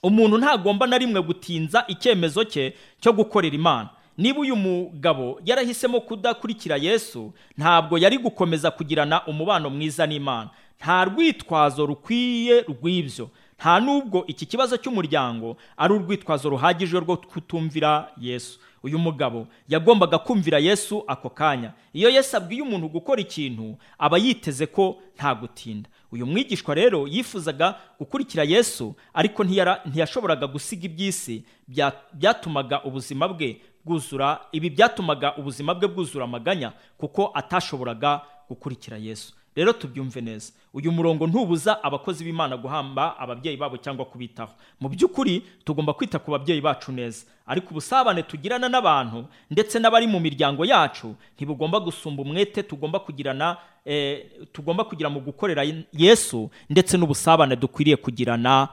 umuntu 0.03 0.39
ntagomba 0.39 0.87
na 0.87 0.99
rimwe 0.99 1.23
gutinza 1.23 1.85
icyemezo 1.89 2.45
cye 2.45 2.75
cyo 3.01 3.13
gukorera 3.15 3.55
imana. 3.55 3.89
Niba 4.19 4.41
uyu 4.41 4.57
mugabo 4.57 5.41
yarahisemo 5.45 6.01
kudakurikira 6.01 6.77
yesu 6.77 7.33
ntabwo 7.59 7.99
yari 7.99 8.19
gukomeza 8.19 8.71
kugirana 8.71 9.27
umubano 9.27 9.71
mwiza 9.71 10.07
n'imana. 10.07 10.51
Nta 10.83 11.05
rwitwazo 11.05 11.87
rukwiye 11.87 12.61
rw'ibyo. 12.69 13.31
Nta 13.59 13.81
nubwo 13.81 14.25
iki 14.27 14.47
kibazo 14.47 14.77
cy'umuryango 14.77 15.57
ari 15.79 15.95
urwitwazo 15.95 16.51
ruhagije 16.51 16.99
rwo 17.01 17.17
kutumvira 17.17 18.11
yesu. 18.21 18.59
Uyu 18.83 18.99
mugabo 18.99 19.47
yagombaga 19.69 20.19
kumvira 20.19 20.59
yesu 20.59 21.05
ako 21.07 21.31
kanya. 21.31 21.73
Iyo 21.93 22.11
yesu 22.11 22.37
abwiye 22.37 22.63
umuntu 22.63 22.89
gukora 22.89 23.21
ikintu 23.21 23.77
aba 23.99 24.19
yiteze 24.19 24.67
ko 24.67 25.03
nta 25.17 25.35
gutinda. 25.35 25.89
Uyu 26.13 26.27
mwigishwa 26.27 26.75
rero 26.75 27.07
yifuzaga 27.09 27.75
gukurikira 27.99 28.45
yesu 28.45 28.95
ariko 29.15 29.45
ntiyashoboraga 29.85 30.47
gusiga 30.47 30.85
iby'isi 30.87 31.45
bya- 31.71 31.93
byatumaga 32.13 32.83
ubuzima 32.85 33.29
bwe 33.29 33.61
bwuzura 33.85 34.41
ibi 34.53 34.71
byatumaga 34.71 35.37
ubuzima 35.37 35.75
bwe 35.75 35.89
bwuzura 35.89 36.25
amaganya 36.25 36.73
kuko 36.99 37.31
atashoboraga 37.35 38.21
gukurikira 38.49 38.97
yesu. 38.97 39.33
Rero 39.57 39.73
tubyumve 39.73 40.21
neza. 40.21 40.53
Uyu 40.75 40.93
murongo 40.93 41.27
ntubuza 41.27 41.83
abakozi 41.85 42.25
b'imana 42.25 42.57
guhamba 42.57 43.19
ababyeyi 43.19 43.57
babo 43.57 43.77
cyangwa 43.77 44.05
kubitaho. 44.05 44.53
Mu 44.81 44.89
by'ukuri 44.89 45.43
tugomba 45.65 45.93
kwita 45.93 46.19
ku 46.19 46.31
babyeyi 46.31 46.61
bacu 46.61 46.93
neza. 46.93 47.27
Ariko 47.47 47.71
ubusabane 47.71 48.23
tugirana 48.23 48.69
n'abantu 48.69 49.27
ndetse 49.51 49.79
n'abari 49.79 50.07
mu 50.07 50.21
miryango 50.21 50.65
yacu 50.65 51.15
ntibugomba 51.37 51.81
gusumba 51.81 52.23
umwete 52.23 52.63
tugomba 52.63 52.99
kugirana 53.01 53.57
eh, 53.85 54.27
tugomba 54.53 54.85
kugira 54.85 55.11
mu 55.11 55.21
gukorera 55.21 55.63
yesu 55.93 56.51
ndetse 56.71 56.97
n'ubusabane 56.97 57.57
dukwiriye 57.57 57.97
kugirana 57.97 58.69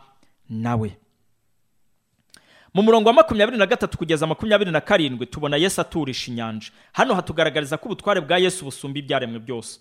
nawe. 0.49 0.95
Mu 2.73 2.81
murongo 2.83 3.09
wa 3.09 3.13
makumyabiri 3.13 3.57
na 3.57 3.65
gatatu 3.65 3.97
kugeza 3.97 4.27
makumyabiri 4.27 4.71
na 4.71 4.81
karindwi 4.81 5.25
tubona 5.25 5.57
yesu 5.57 5.81
aturisha 5.81 6.31
inyanja. 6.31 6.69
Hano 6.93 7.13
hatugaragariza 7.15 7.77
ko 7.77 7.85
ubutware 7.85 8.21
bwa 8.21 8.37
yesu 8.37 8.65
busumba 8.65 8.99
ibyaremwe 8.99 9.39
byose. 9.39 9.79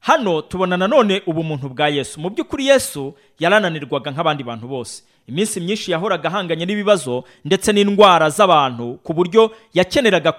Hano 0.00 0.42
tubona 0.42 0.76
nanone 0.76 1.22
ubumuntu 1.26 1.68
bwa 1.68 1.88
yesu. 1.88 2.20
Mu 2.20 2.30
by'ukuri 2.30 2.66
yesu 2.66 3.14
yarananirwaga 3.38 4.10
nk'abandi 4.10 4.44
bantu 4.44 4.68
bose. 4.68 5.02
Iminsi 5.28 5.60
myinshi 5.60 5.90
yahoraga 5.92 6.28
ahanganye 6.28 6.64
n'ibibazo 6.66 7.24
ndetse 7.44 7.72
n'indwara 7.72 8.30
z'abantu 8.30 8.98
ku 9.02 9.12
buryo 9.14 9.50
yakeneraga 9.74 10.32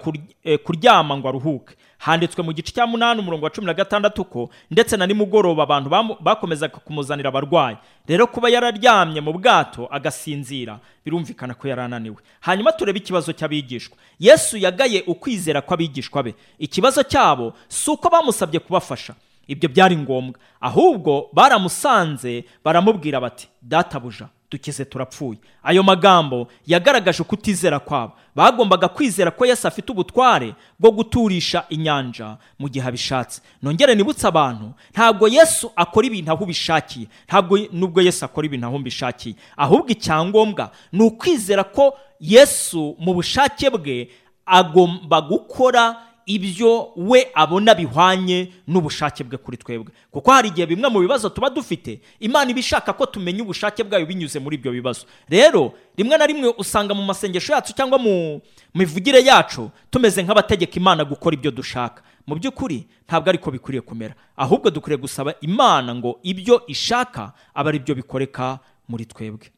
eh, 0.44 0.58
kuryama 0.58 1.16
ngo 1.16 1.28
aruhuke. 1.28 1.74
Handitswe 2.00 2.42
mu 2.42 2.52
gice 2.52 2.72
cya 2.72 2.86
munani 2.86 3.20
umurongo 3.20 3.44
wa 3.44 3.50
cumi 3.50 3.66
na 3.66 3.74
gatandatu 3.74 4.24
ko 4.24 4.50
ndetse 4.70 4.96
na 4.96 5.06
nimugoroba 5.06 5.62
abantu 5.62 5.90
bakomezaga 6.20 6.78
kumuzanira 6.80 7.28
abarwayi. 7.28 7.76
Rero 8.08 8.26
kuba 8.26 8.48
yararyamye 8.48 9.20
mu 9.20 9.32
bwato 9.32 9.86
agasinzira 9.90 10.80
birumvikana 11.04 11.54
ko 11.54 11.68
yari 11.68 11.80
ananiwe 11.80 12.16
hanyuma 12.40 12.72
turebe 12.72 12.98
ikibazo 12.98 13.32
cy'abigishwa. 13.32 13.96
Yesu 14.18 14.56
yagaye 14.58 15.04
ukwizera 15.06 15.60
kw'abigishwa 15.62 16.22
be. 16.22 16.34
Ikibazo 16.58 17.02
cyabo 17.04 17.52
si 17.68 17.90
uko 17.90 18.08
bamusabye 18.10 18.58
kubafasha. 18.60 19.14
Ibyo 19.48 19.68
byari 19.68 19.96
ngombwa. 19.96 20.40
Ahubwo 20.60 21.28
baramusanze 21.32 22.44
baramubwira 22.64 23.20
bati 23.20 23.48
databuja 23.62 24.28
dukize 24.50 24.84
turapfuye. 24.84 25.38
Ayo 25.62 25.82
magambo 25.82 26.48
yagaragaje 26.66 27.22
ukutizera 27.22 27.78
kwabo. 27.78 28.12
Bagombaga 28.34 28.88
kwizera 28.88 29.30
ko 29.30 29.46
yesu 29.46 29.68
afite 29.68 29.92
ubutware 29.92 30.54
bwo 30.78 30.90
guturisha 30.90 31.64
inyanja 31.68 32.36
mu 32.58 32.68
gihe 32.68 32.88
abishatse. 32.88 33.42
Nongere 33.62 33.94
nibutse 33.94 34.26
abantu 34.26 34.72
ntabwo 34.92 35.28
yesu 35.28 35.70
akora 35.76 36.06
ibintu 36.06 36.32
aho 36.32 36.44
ubishakiye. 36.44 37.06
Ntabwo 37.28 37.58
nubwo 37.72 38.02
yesu 38.02 38.24
akora 38.24 38.46
ibintu 38.46 38.66
aho 38.66 38.78
mbishakiye. 38.78 39.34
Ahubwo 39.56 39.88
icyangombwa 39.88 40.70
ni 40.92 41.02
ukwizera 41.02 41.64
ko 41.64 41.94
yesu 42.20 42.96
mu 42.98 43.14
bushake 43.14 43.70
bwe 43.70 44.08
agomba 44.46 45.20
gukora 45.20 45.96
ibyo 46.30 46.92
we 46.96 47.26
abona 47.34 47.74
bihwanye 47.74 48.52
n'ubushake 48.66 49.24
bwe 49.26 49.38
kuri 49.38 49.56
twebwe. 49.58 49.90
Kuko 50.10 50.30
hari 50.30 50.48
igihe 50.54 50.66
bimwe 50.66 50.88
mu 50.88 51.00
bibazo 51.02 51.28
tuba 51.28 51.50
dufite 51.50 52.00
imana 52.22 52.50
iba 52.50 52.60
ishaka 52.62 52.92
ko 52.94 53.06
tumenya 53.06 53.42
ubushake 53.42 53.82
bwayo 53.84 54.06
binyuze 54.06 54.38
muri 54.38 54.56
ibyo 54.56 54.70
bibazo. 54.72 55.06
Rero 55.28 55.72
rimwe 55.98 56.14
na 56.18 56.26
rimwe 56.26 56.54
usanga 56.58 56.94
mu 56.94 57.02
masengesho 57.02 57.52
yacu 57.52 57.72
cyangwa 57.74 57.98
mu 57.98 58.40
mivugire 58.74 59.18
yacu 59.26 59.70
tumeze 59.90 60.22
nk'abategeka 60.22 60.76
imana 60.78 61.02
gukora 61.04 61.34
ibyo 61.34 61.50
dushaka. 61.50 62.02
Mu 62.26 62.34
by'ukuri 62.38 62.86
ntabwo 63.08 63.28
ariko 63.30 63.50
bikwiriye 63.50 63.80
kumera. 63.82 64.14
Ahubwo 64.36 64.70
dukwiriye 64.70 65.00
gusaba 65.02 65.34
imana 65.42 65.94
ngo 65.94 66.20
ibyo 66.22 66.62
ishaka 66.70 67.32
abe 67.54 67.68
ari 67.68 67.78
byo 67.82 67.94
bikoreka 67.98 68.58
muri 68.88 69.04
twebwe. 69.06 69.50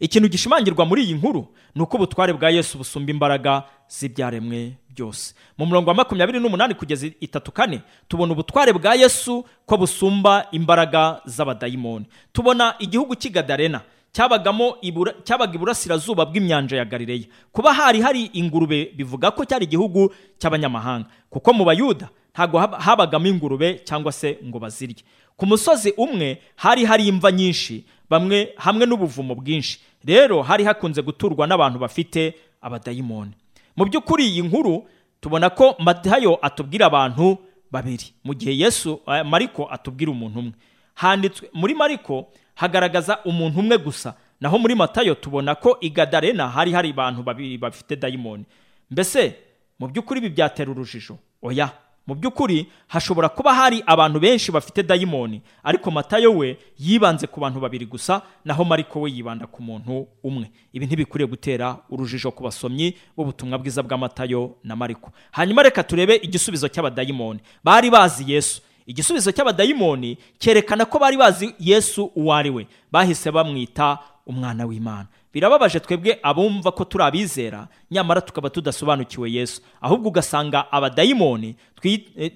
Ikintu 0.00 0.28
gishimangirwa 0.28 0.84
muri 0.86 1.04
iyi 1.04 1.14
nkuru 1.14 1.46
ni 1.74 1.82
uko 1.82 1.96
ubutware 1.96 2.32
bwa 2.32 2.50
yesu 2.50 2.78
busumba 2.78 3.10
imbaraga 3.10 3.62
z'ibyaremwe 3.88 4.72
byose. 4.94 5.34
Mu 5.58 5.66
murongo 5.66 5.90
wa 5.90 5.94
makumyabiri 5.96 6.40
n'umunani 6.40 6.74
kugeza 6.74 7.06
itatu 7.20 7.52
kane 7.52 7.80
tubona 8.08 8.32
ubutware 8.32 8.72
bwa 8.72 8.94
yesu 8.94 9.44
ko 9.66 9.76
busumba 9.76 10.46
imbaraga 10.52 11.20
z'abadayimoni. 11.26 12.06
Tubona 12.32 12.74
igihugu 12.78 13.14
cy'i 13.16 13.30
gadarena 13.32 13.80
cyabagamo 14.12 14.76
cyabaga 15.24 15.54
iburasirazuba 15.56 16.24
bw'inyanja 16.28 16.76
ya 16.76 16.84
galileya. 16.84 17.24
Kuba 17.52 17.72
hari 17.72 18.00
hari 18.00 18.30
ingurube 18.36 18.92
bivuga 18.96 19.30
ko 19.32 19.44
cyari 19.44 19.64
igihugu 19.64 20.12
cy'abanyamahanga. 20.38 21.08
Kuko 21.30 21.52
mu 21.52 21.64
bayuda 21.64 22.08
ntabwo 22.34 22.58
hab- 22.60 22.76
habagamo 22.80 23.26
ingurube 23.26 23.80
cyangwa 23.84 24.12
se 24.12 24.38
ngo 24.44 24.58
bazirye. 24.58 25.00
Ku 25.36 25.46
musozi 25.46 25.94
umwe 25.96 26.42
hari 26.56 26.84
hari 26.84 27.08
imva 27.08 27.32
nyinshi 27.32 27.84
bamwe 28.10 28.52
hamwe 28.56 28.84
n'ubuvumo 28.86 29.34
bwinshi. 29.34 29.80
Rero 30.04 30.42
hari 30.42 30.64
hakunze 30.64 31.00
guturwa 31.02 31.46
n'abantu 31.46 31.78
bafite 31.78 32.34
abadayimoni. 32.60 33.32
Mu 33.76 33.84
by'ukuri 33.84 34.24
iyi 34.26 34.42
nkuru 34.42 34.86
tubona 35.20 35.50
ko 35.50 35.74
matayo 35.78 36.38
atubwira 36.42 36.86
abantu 36.86 37.38
babiri. 37.70 38.12
Mu 38.24 38.34
gihe 38.34 38.56
yesu 38.58 39.00
eh, 39.08 39.24
mariko 39.24 39.68
atubwira 39.70 40.10
umuntu 40.12 40.38
umwe. 40.40 40.52
Handitswe 40.94 41.48
muri 41.52 41.74
mariko 41.74 42.26
hagaragaza 42.54 43.18
umuntu 43.24 43.60
umwe 43.60 43.78
gusa. 43.78 44.14
Naho 44.40 44.58
muri 44.58 44.74
matayo 44.74 45.14
tubona 45.14 45.54
ko 45.54 45.78
i 45.80 45.90
gadarena 45.90 46.48
hari 46.48 46.72
hari 46.72 46.90
abantu 46.90 47.22
babiri 47.22 47.58
bafite 47.58 47.96
dayimoni 47.96 48.44
mbese 48.90 49.36
mu 49.78 49.88
by'ukuri 49.88 50.18
ibi 50.20 50.28
byatera 50.30 50.70
urujijo? 50.70 51.18
Oya. 51.42 51.70
Mu 52.06 52.14
by'ukuri 52.14 52.66
hashobora 52.88 53.28
kuba 53.28 53.54
hari 53.54 53.82
abantu 53.86 54.20
benshi 54.20 54.52
bafite 54.52 54.82
dayimoni. 54.82 55.42
Ariko 55.62 55.90
matayo 55.90 56.32
we 56.36 56.58
yibanze 56.78 57.26
ku 57.26 57.40
bantu 57.40 57.60
babiri 57.60 57.86
gusa 57.86 58.22
naho 58.44 58.64
mariko 58.64 59.00
we 59.00 59.10
yibanda 59.10 59.46
ku 59.46 59.62
muntu 59.62 60.06
umwe. 60.24 60.50
Ibi 60.72 60.86
ntibikwiriye 60.86 61.28
gutera 61.30 61.78
urujijo 61.90 62.30
ku 62.30 62.42
basomyi 62.42 62.96
b'ubutumwa 63.16 63.58
bwiza 63.58 63.82
bwa 63.82 63.98
matayo 63.98 64.56
na 64.64 64.76
mariko. 64.76 65.10
Hanyuma 65.30 65.62
reka 65.62 65.82
turebe 65.82 66.16
igisubizo 66.16 66.68
cy'abadayimoni. 66.68 67.40
Bari 67.64 67.90
bazi 67.90 68.24
yesu. 68.32 68.62
Igisubizo 68.86 69.30
cy'abadayimoni 69.32 70.18
cyerekana 70.38 70.84
ko 70.84 70.98
bari 70.98 71.16
bazi 71.16 71.54
yesu 71.58 72.10
uwo 72.16 72.34
ari 72.34 72.50
we. 72.50 72.66
Bahise 72.92 73.30
bamwita 73.30 73.98
umwana 74.26 74.66
w'imana. 74.66 75.06
Birababaje 75.32 75.80
twebwe 75.80 76.18
abumva 76.22 76.72
ko 76.72 76.84
turi 76.84 77.04
abizera 77.04 77.68
nyamara 77.90 78.20
tukaba 78.20 78.50
tudasobanukiwe 78.50 79.32
yesu. 79.32 79.62
Ahubwo 79.80 80.08
ugasanga 80.08 80.72
abadayimoni 80.72 81.56
eh, 81.82 82.32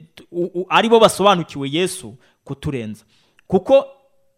ari 0.69 0.89
bo 0.89 1.01
basobanukiwe 1.01 1.69
yesu 1.73 2.15
kuturenza. 2.45 3.05
Kuko 3.47 3.87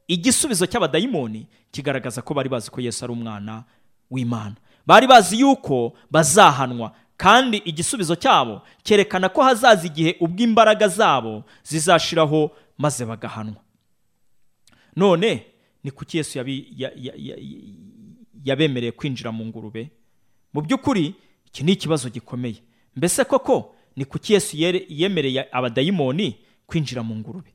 igisubizo 0.09 0.67
cy'abadayimoni 0.67 1.47
kigaragaza 1.71 2.23
ko 2.23 2.35
bari 2.35 2.49
bazi 2.49 2.71
ko 2.71 2.81
yesu 2.81 3.05
ari 3.05 3.13
umwana 3.13 3.65
w'imana. 4.11 4.55
Bari 4.87 5.07
bazi 5.07 5.41
yuko 5.41 5.93
bazahanwa 6.11 6.93
kandi 7.17 7.57
igisubizo 7.65 8.17
cyabo 8.17 8.63
cyerekana 8.83 9.29
ko 9.29 9.43
hazaza 9.43 9.87
igihe 9.87 10.17
ubwo 10.21 10.43
imbaraga 10.43 10.89
zabo 10.89 11.45
zizashiraho 11.63 12.51
maze 12.79 13.05
bagahanwa. 13.05 13.61
None 14.97 15.47
ni 15.85 15.91
kuki 15.91 16.17
yesu 16.17 16.39
yabemereye 18.49 18.93
kwinjira 18.93 19.33
mu 19.33 19.45
ngurube. 19.47 19.91
Mu 20.55 20.61
by'ukuri 20.63 21.15
iki 21.47 21.65
ni 21.65 21.73
ikibazo 21.73 22.09
gikomeye. 22.11 22.63
Mbese 22.97 23.25
koko 23.25 23.75
ni 23.97 24.05
kuki 24.05 24.33
yesu 24.33 24.57
yemereye 24.89 25.49
abadayimoni 25.53 26.37
kwinjira 26.67 27.03
mu 27.03 27.17
ngurube? 27.17 27.55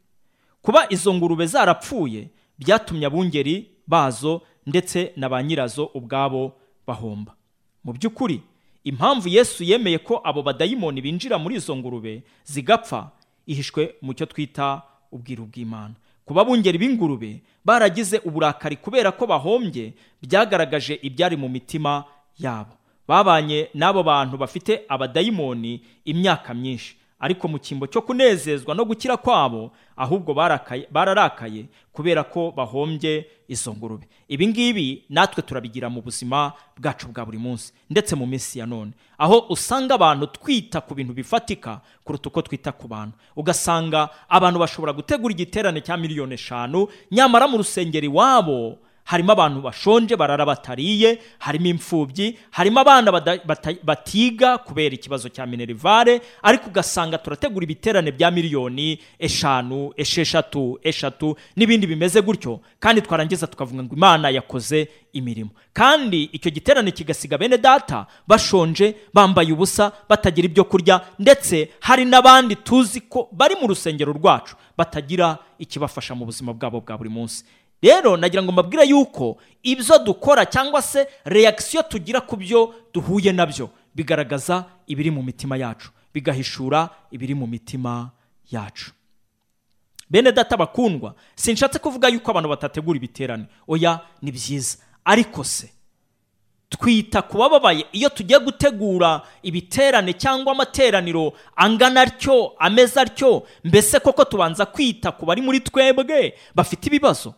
Kuba 0.62 0.86
izo 0.90 1.14
ngurube 1.14 1.46
zarapfuye 1.46 2.28
byatumye 2.60 3.06
abungeri 3.06 3.68
bazo 3.88 4.42
ndetse 4.66 5.12
na 5.16 5.30
ba 5.30 5.44
nyirazo 5.44 5.86
ubwabo 5.94 6.54
bahomba. 6.88 7.36
Mu 7.84 7.94
by'ukuri 7.94 8.42
impamvu 8.84 9.30
yesu 9.30 9.64
yemeye 9.64 9.98
ko 10.00 10.22
abo 10.24 10.44
badayimoni 10.44 11.02
binjira 11.02 11.38
muri 11.38 11.56
izo 11.56 11.76
ngurube 11.76 12.24
zigapfa 12.44 13.12
ihishwe 13.48 13.96
mu 14.02 14.14
cyo 14.14 14.26
twita 14.26 14.82
ubwiru 15.12 15.46
bw'imana. 15.46 15.94
Kuba 16.26 16.42
abungeri 16.42 16.78
b'ingurube 16.78 17.42
baragize 17.66 18.18
uburakari 18.26 18.76
kubera 18.76 19.12
ko 19.12 19.28
bahombye 19.28 19.94
byagaragaje 20.22 21.00
ibyari 21.02 21.38
mu 21.38 21.50
mitima 21.50 22.04
yabo. 22.40 22.76
Babanye 23.08 23.70
n'abo 23.74 24.04
bantu 24.04 24.38
bafite 24.38 24.82
abadayimoni 24.90 25.82
imyaka 26.06 26.54
myinshi. 26.54 26.96
Ariko 27.24 27.48
mu 27.48 27.56
cyimbo 27.58 27.88
cyo 27.88 28.02
kunezezwa 28.04 28.76
no 28.76 28.84
gukira 28.86 29.16
kwabo 29.18 29.72
ahubwo 29.96 30.34
bararakaye 30.92 31.66
kubera 31.96 32.24
ko 32.28 32.52
bahombye 32.52 33.26
izo 33.48 33.72
ngurube. 33.74 34.08
Ibi 34.28 34.48
ngibi 34.48 35.04
natwe 35.10 35.44
turabigira 35.44 35.88
mu 35.90 36.02
buzima 36.02 36.52
bwacu 36.78 37.08
bwa 37.08 37.26
buri 37.26 37.38
munsi 37.38 37.72
ndetse 37.90 38.16
mu 38.16 38.26
minsi 38.28 38.60
ya 38.60 38.66
none. 38.66 38.92
Aho 39.18 39.46
usanga 39.50 39.96
abantu 39.96 40.28
twita 40.28 40.82
ku 40.82 40.96
bintu 40.96 41.14
bifatika 41.14 41.80
kuruta 42.04 42.28
uko 42.30 42.42
twita 42.42 42.72
ku 42.76 42.88
bantu. 42.88 43.16
Ugasanga 43.36 44.10
abantu 44.30 44.60
bashobora 44.60 44.92
gutegura 44.94 45.32
igiterane 45.32 45.80
cya 45.82 45.96
miliyoni 45.98 46.34
eshanu 46.36 46.88
nyamara 47.12 47.48
mu 47.48 47.58
rusengero 47.64 48.06
iwabo 48.06 48.78
harimo 49.04 49.32
abantu 49.32 49.62
bashonje 49.62 50.16
barara 50.16 50.46
batariye 50.46 51.20
harimo 51.39 51.68
imfubyi 51.68 52.38
harimo 52.52 52.80
abana 52.80 53.12
batiga 53.84 54.58
kubera 54.58 54.96
ikibazo 54.96 55.30
cya 55.30 55.46
minerivare 55.46 56.22
ariko 56.42 56.68
ugasanga 56.70 57.18
turategura 57.18 57.63
ibiterane 57.63 58.12
bya 58.12 58.32
miliyoni 58.32 59.00
eshanu 59.20 59.94
esheshatu 59.98 60.80
eshatu 60.84 61.36
n'ibindi 61.56 61.88
bimeze 61.88 62.22
gutyo 62.22 62.60
kandi 62.80 63.02
twarangiza 63.02 63.48
tukavuga 63.48 63.84
ngo 63.84 63.96
imana 63.96 64.30
yakoze 64.30 64.88
imirimo. 65.13 65.50
Kandi 65.74 66.24
icyo 66.34 66.52
giterane 66.52 66.92
kigasiga 66.92 67.38
bene 67.38 67.58
data 67.58 68.06
bashonje 68.28 68.96
bambaye 69.13 69.52
ubusa 69.54 69.92
batagira 70.10 70.46
ibyo 70.46 70.63
kurya 70.63 71.02
ndetse 71.20 71.70
hari 71.80 72.06
n'abandi 72.06 72.56
tuzi 72.56 73.02
ko 73.02 73.30
bari 73.32 73.56
mu 73.62 73.68
rusengero 73.68 74.13
rwacu 74.13 74.56
batagira 74.78 75.38
ikibafasha 75.60 76.16
mu 76.16 76.26
buzima 76.26 76.54
bwabo 76.54 76.82
bwa 76.82 76.98
buri 76.98 77.10
munsi. 77.10 77.46
Rero 77.84 78.17
nagira 78.17 78.43
ngo 78.43 78.52
mbabwire 78.52 78.86
yuko 78.88 79.38
ibyo 79.63 80.00
dukora 80.00 80.46
cyangwa 80.46 80.82
se 80.82 81.08
reakisiyo 81.26 81.84
tugira 81.84 82.22
ku 82.22 82.36
byo 82.38 82.74
duhuye 82.93 83.32
na 83.32 83.46
byo 83.46 83.69
bigaragaza 83.96 84.65
ibiri 84.88 85.12
mu 85.12 85.24
mitima 85.24 85.58
yacu 85.58 85.91
bigahishura 86.13 86.89
ibiri 87.12 87.36
mu 87.36 87.48
mitima 87.48 88.10
yacu. 88.52 88.91
Bene 90.10 90.32
data 90.32 90.58
bakundwa 90.58 91.15
sinshatse 91.36 91.80
kuvuga 91.80 92.08
yuko 92.08 92.32
abantu 92.32 92.50
batategura 92.50 92.98
ibiterane. 92.98 93.46
Oya 93.67 94.00
ni 94.22 94.32
byiza. 94.32 94.78
Ariko 95.06 95.43
se 95.43 95.74
twita 96.69 97.22
ku 97.22 97.38
bababaye. 97.38 97.86
Iyo 97.91 98.10
tugiye 98.10 98.39
gutegura 98.39 99.22
ibiterane 99.43 100.13
cyangwa 100.13 100.52
amateraniro 100.54 101.34
angana 101.56 102.02
atyo 102.02 102.54
ameze 102.60 103.00
atyo 103.02 103.48
mbese 103.63 104.00
koko 104.00 104.26
tubanza 104.26 104.65
kwita 104.65 105.12
ku 105.12 105.26
bari 105.26 105.41
muri 105.41 105.60
twebwe 105.60 106.34
bafite 106.56 106.86
ibibazo? 106.88 107.34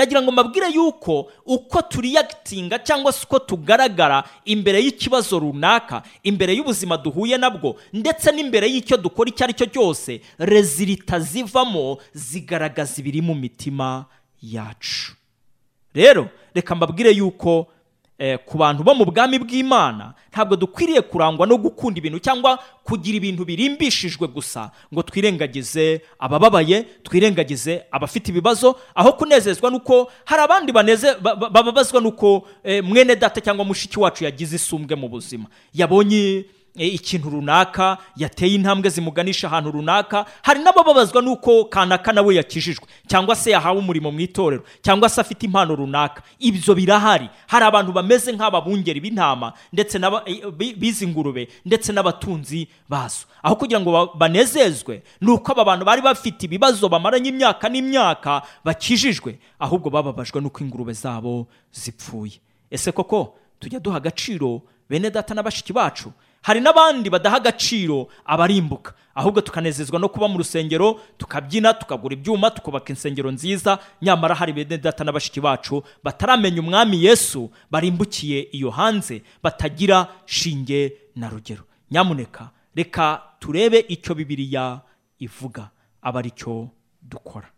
Nagira 0.00 0.22
ngo 0.22 0.32
mbabwire 0.32 0.68
yuko 0.72 1.28
uko 1.46 1.82
turiyagitinga 1.82 2.78
cyangwa 2.80 3.12
se 3.12 3.24
uko 3.28 3.38
tugaragara 3.38 4.24
imbere 4.44 4.80
y'ikibazo 4.84 5.38
runaka 5.38 6.02
imbere 6.24 6.54
y'ubuzima 6.56 6.96
duhuye 6.96 7.36
nabwo 7.38 7.76
ndetse 7.92 8.32
n'imbere 8.32 8.64
y'icyo 8.72 8.96
dukora 8.96 9.28
icyo 9.30 9.44
ari 9.44 9.54
cyo 9.54 9.66
cyose 9.68 10.20
rezilita 10.38 11.20
zivamo 11.20 11.98
zigaragaza 12.16 12.96
ibiri 13.00 13.20
mu 13.22 13.34
mitima 13.34 14.06
yacu. 14.42 15.12
Rero 15.94 16.28
reka 16.54 16.74
mbabwire 16.74 17.10
yuko 17.12 17.66
ku 18.44 18.58
bantu 18.58 18.82
bo 18.84 18.94
mu 18.94 19.04
bwami 19.04 19.38
bw'imana 19.38 20.12
ntabwo 20.32 20.56
dukwiriye 20.56 21.00
kurangwa 21.00 21.46
no 21.46 21.56
gukunda 21.56 21.98
ibintu 21.98 22.18
cyangwa 22.20 22.58
kugira 22.84 23.16
ibintu 23.16 23.44
birimbishijwe 23.44 24.28
gusa 24.28 24.70
ngo 24.92 25.02
twirengagize 25.02 26.00
abababaye 26.18 26.82
twirengagize 27.02 27.82
abafite 27.90 28.28
ibibazo 28.28 28.76
aho 28.94 29.12
kunezezwa 29.12 29.70
nuko 29.70 30.12
hari 30.24 30.42
abandi 30.42 30.72
bababazwa 30.72 32.00
nuko 32.00 32.44
eh, 32.64 32.84
mwene 32.84 33.16
data 33.16 33.40
cyangwa 33.40 33.64
mushiki 33.64 33.96
wacu 34.00 34.24
yagize 34.24 34.56
isumbwe 34.56 34.96
mu 34.96 35.08
buzima. 35.08 35.44
Yabonye 35.74 36.44
ikintu 36.88 37.30
runaka 37.30 37.98
yateye 38.16 38.54
intambwe 38.54 38.90
zimuganisha 38.90 39.46
ahantu 39.48 39.70
runaka 39.70 40.24
hari 40.42 40.60
n'abababazwa 40.62 41.22
n'uko 41.22 41.64
kanaka 41.64 42.12
nawe 42.12 42.34
yakijijwe 42.34 42.86
cyangwa 43.06 43.36
se 43.36 43.50
yahawe 43.50 43.78
umurimo 43.78 44.10
mu 44.10 44.20
itorero 44.20 44.62
cyangwa 44.82 45.08
se 45.08 45.20
afite 45.20 45.42
impano 45.46 45.74
runaka. 45.76 46.22
Ibyo 46.38 46.74
birahari. 46.74 47.28
Hari 47.46 47.64
abantu 47.64 47.92
bameze 47.92 48.32
nk'ababungeri 48.32 49.00
b'intama 49.00 49.52
ndetse 49.72 49.98
e, 50.26 50.50
bi- 50.50 50.74
bizi 50.74 51.04
ingurube 51.04 51.48
ndetse 51.64 51.92
n'abatunzi 51.92 52.68
bazo. 52.88 53.26
Aho 53.42 53.56
kugira 53.56 53.80
ngo 53.80 53.92
ba- 53.92 54.10
banezezwe 54.14 55.02
ni 55.20 55.30
uko 55.30 55.52
aba 55.52 55.64
bantu 55.64 55.84
bari 55.84 56.02
bafite 56.02 56.42
ibibazo 56.46 56.88
bamaranye 56.88 57.28
imyaka 57.28 57.68
n'imyaka 57.68 58.42
bakijijwe 58.64 59.38
ahubwo 59.58 59.90
bababajwe 59.90 60.40
n'uko 60.40 60.64
ingurube 60.64 60.92
zabo 60.92 61.46
zipfuye. 61.72 62.40
Ese 62.70 62.92
koko 62.92 63.34
tujya 63.60 63.80
duha 63.80 63.96
agaciro 63.96 64.62
bene 64.90 65.10
data 65.10 65.34
na 65.34 65.42
bashiki 65.42 65.72
bacu? 65.72 66.12
Hari 66.42 66.60
n'abandi 66.60 67.10
badaha 67.10 67.36
agaciro 67.36 68.08
abarimbuka. 68.24 68.92
Ahubwo 69.14 69.40
tukanezezwa 69.40 69.98
no 69.98 70.08
kuba 70.08 70.28
mu 70.28 70.38
rusengero 70.38 71.00
tukabyina 71.18 71.74
tukagura 71.74 72.14
ibyuma 72.14 72.50
tukubaka 72.50 72.88
insengero 72.92 73.30
nziza. 73.30 73.78
Nyamara 74.02 74.34
hari 74.34 74.52
bene 74.52 74.78
data 74.78 75.04
na 75.04 75.12
bashiki 75.12 75.40
bacu 75.40 75.82
bataramenya 76.04 76.60
umwami 76.60 77.04
yesu 77.04 77.50
barimbukiye 77.70 78.48
iyo 78.52 78.70
hanze 78.70 79.22
batagira 79.42 80.06
shinge 80.26 80.92
na 81.16 81.28
rugero. 81.28 81.62
Nyamuneka 81.90 82.50
reka 82.74 83.22
turebe 83.38 83.84
icyo 83.88 84.14
bibiliya 84.14 84.80
ivuga 85.18 85.70
aba 86.02 86.18
ari 86.18 86.30
cyo 86.30 86.68
dukora. 87.02 87.50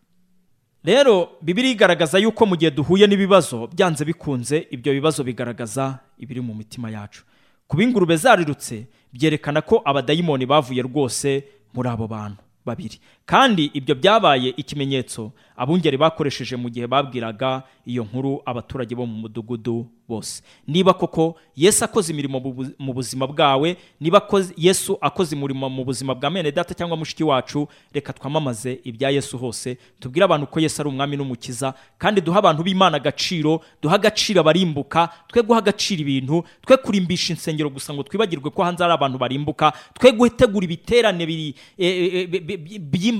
Rero 0.84 1.28
bibiri 1.42 1.70
igaragaza 1.70 2.18
yuko 2.18 2.46
mu 2.46 2.56
gihe 2.56 2.70
duhuye 2.70 3.06
n'ibibazo 3.06 3.66
byanze 3.70 4.04
bikunze 4.04 4.66
ibyo 4.70 4.92
bibazo 4.92 5.22
bigaragaza 5.24 5.98
ibiri 6.18 6.40
mu 6.40 6.54
mitima 6.54 6.90
yacu. 6.90 7.22
Kuba 7.68 7.82
ingurube 7.82 8.16
zarirutse 8.16 8.86
byerekana 9.12 9.62
ko 9.62 9.82
abadayimoni 9.84 10.46
bavuye 10.46 10.82
rwose 10.82 11.44
muri 11.74 11.88
abo 11.88 12.06
bantu 12.08 12.42
babiri. 12.64 13.00
Kandi 13.32 13.70
ibyo 13.74 13.94
byabaye 13.94 14.48
ikimenyetso 14.60 15.32
abungeri 15.56 15.96
bakoresheje 15.96 16.56
mu 16.56 16.68
gihe 16.68 16.84
babwiraga 16.86 17.62
iyo 17.88 18.04
nkuru 18.04 18.42
abaturage 18.44 18.92
bo 18.94 19.06
mu 19.06 19.16
mudugudu 19.24 19.86
bose 20.08 20.42
niba 20.68 20.92
koko 20.92 21.36
yesu 21.56 21.84
akoze 21.84 22.12
imirimo 22.12 22.40
mu 22.40 22.50
bu- 22.52 22.74
mu 22.78 22.92
buzima 22.92 23.24
bwawe 23.26 23.76
niba 24.00 24.20
yesu 24.56 24.98
akoze 25.00 25.36
umurimo 25.36 25.68
mu 25.70 25.84
buzima 25.84 26.14
bwa 26.14 26.30
mene 26.30 26.52
data 26.52 26.74
cyangwa 26.74 26.96
mushiki 26.96 27.24
wacu 27.24 27.68
reka 27.94 28.12
twamamaze 28.12 28.80
ibya 28.84 29.10
yesu 29.10 29.38
hose 29.38 29.78
tubwire 30.00 30.24
abantu 30.24 30.46
ko 30.46 30.60
yesu 30.60 30.82
ari 30.82 30.88
umwami 30.88 31.16
n'umukiza 31.16 31.72
kandi 31.98 32.20
duha 32.20 32.38
abantu 32.38 32.62
b'imana 32.62 32.96
agaciro 32.96 33.60
duha 33.82 33.94
agaciro 33.96 34.40
abarimbuka 34.40 35.08
twe 35.28 35.42
guha 35.42 35.58
agaciro 35.58 36.00
ibintu 36.02 36.44
twe 36.66 36.76
kurimbisha 36.76 37.32
insengero 37.32 37.70
gusa 37.70 37.94
ngo 37.94 38.02
twibagirwe 38.02 38.50
ko 38.50 38.60
hanze 38.64 38.82
hari 38.84 38.92
abantu 38.94 39.16
barimbuka 39.18 39.72
twe 39.96 40.12
gutegura 40.12 40.64
ibiterane 40.64 41.24
biri 41.26 41.54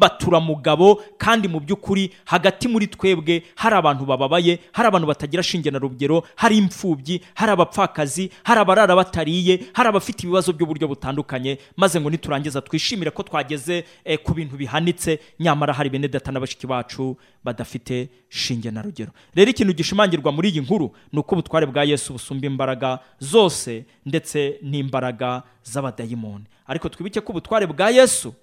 by'imbaturamugabo 0.03 1.03
kandi 1.19 1.49
mu 1.49 1.61
by'ukuri 1.61 2.11
hagati 2.25 2.69
muri 2.69 2.87
twebwe 2.87 3.43
hari 3.55 3.77
abantu 3.77 4.05
bababaye 4.05 4.59
hari 4.73 4.89
abantu 4.89 5.07
batagira 5.07 5.43
shinge 5.43 5.71
na 5.71 5.79
rugero 5.79 6.23
hari 6.37 6.57
imfubyi 6.59 7.21
hari 7.35 7.53
abapfakazi 7.53 8.31
hari 8.45 8.61
abarara 8.61 8.97
batariye 8.97 9.61
hari 9.73 9.89
abafite 9.89 10.23
ibibazo 10.27 10.53
by'uburyo 10.53 10.89
butandukanye. 10.89 11.59
Maze 11.77 12.01
ngo 12.01 12.11
niturangiza 12.11 12.61
twishimire 12.61 13.11
ko 13.11 13.23
twageze 13.23 13.85
eh, 14.05 14.19
ku 14.23 14.35
bintu 14.35 14.57
bihanitse 14.57 15.19
nyamara 15.41 15.73
hari 15.73 15.91
bene 15.91 16.09
data 16.09 16.33
na 16.33 16.41
bashiki 16.41 16.67
bacu 16.67 17.17
badafite 17.45 18.09
shinge 18.29 18.71
na 18.71 18.83
rugero. 18.83 19.13
Rero 19.35 19.51
ikintu 19.51 19.73
gishimangirwa 19.73 20.33
muri 20.33 20.49
iyi 20.51 20.61
nkuru 20.61 20.93
ni 21.13 21.19
uko 21.19 21.35
ubutware 21.35 21.67
bwa 21.67 21.85
yesu 21.85 22.13
busumba 22.13 22.47
imbaraga 22.47 22.99
zose 23.19 23.85
ndetse 24.07 24.59
n'imbaraga 24.63 25.43
z'abadayimoni. 25.65 26.45
Ariko 26.67 26.89
twibuke 26.89 27.21
ko 27.21 27.33
ubutware 27.33 27.67
bwa 27.67 27.91
yesu 27.91 28.35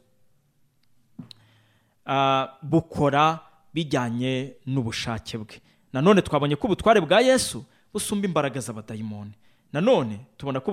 bukora 2.62 3.40
bijyanye 3.74 4.54
n'ubushake 4.66 5.38
bwe. 5.38 5.62
Nanone 5.94 6.22
twabonye 6.22 6.56
ko 6.56 6.68
ubutware 6.68 7.02
bwa 7.02 7.22
yesu 7.22 7.66
busumba 7.94 8.26
imbaraga 8.28 8.60
z'abadayimoni 8.60 9.32
nanone 9.74 10.20
tubona 10.38 10.60
ko 10.60 10.72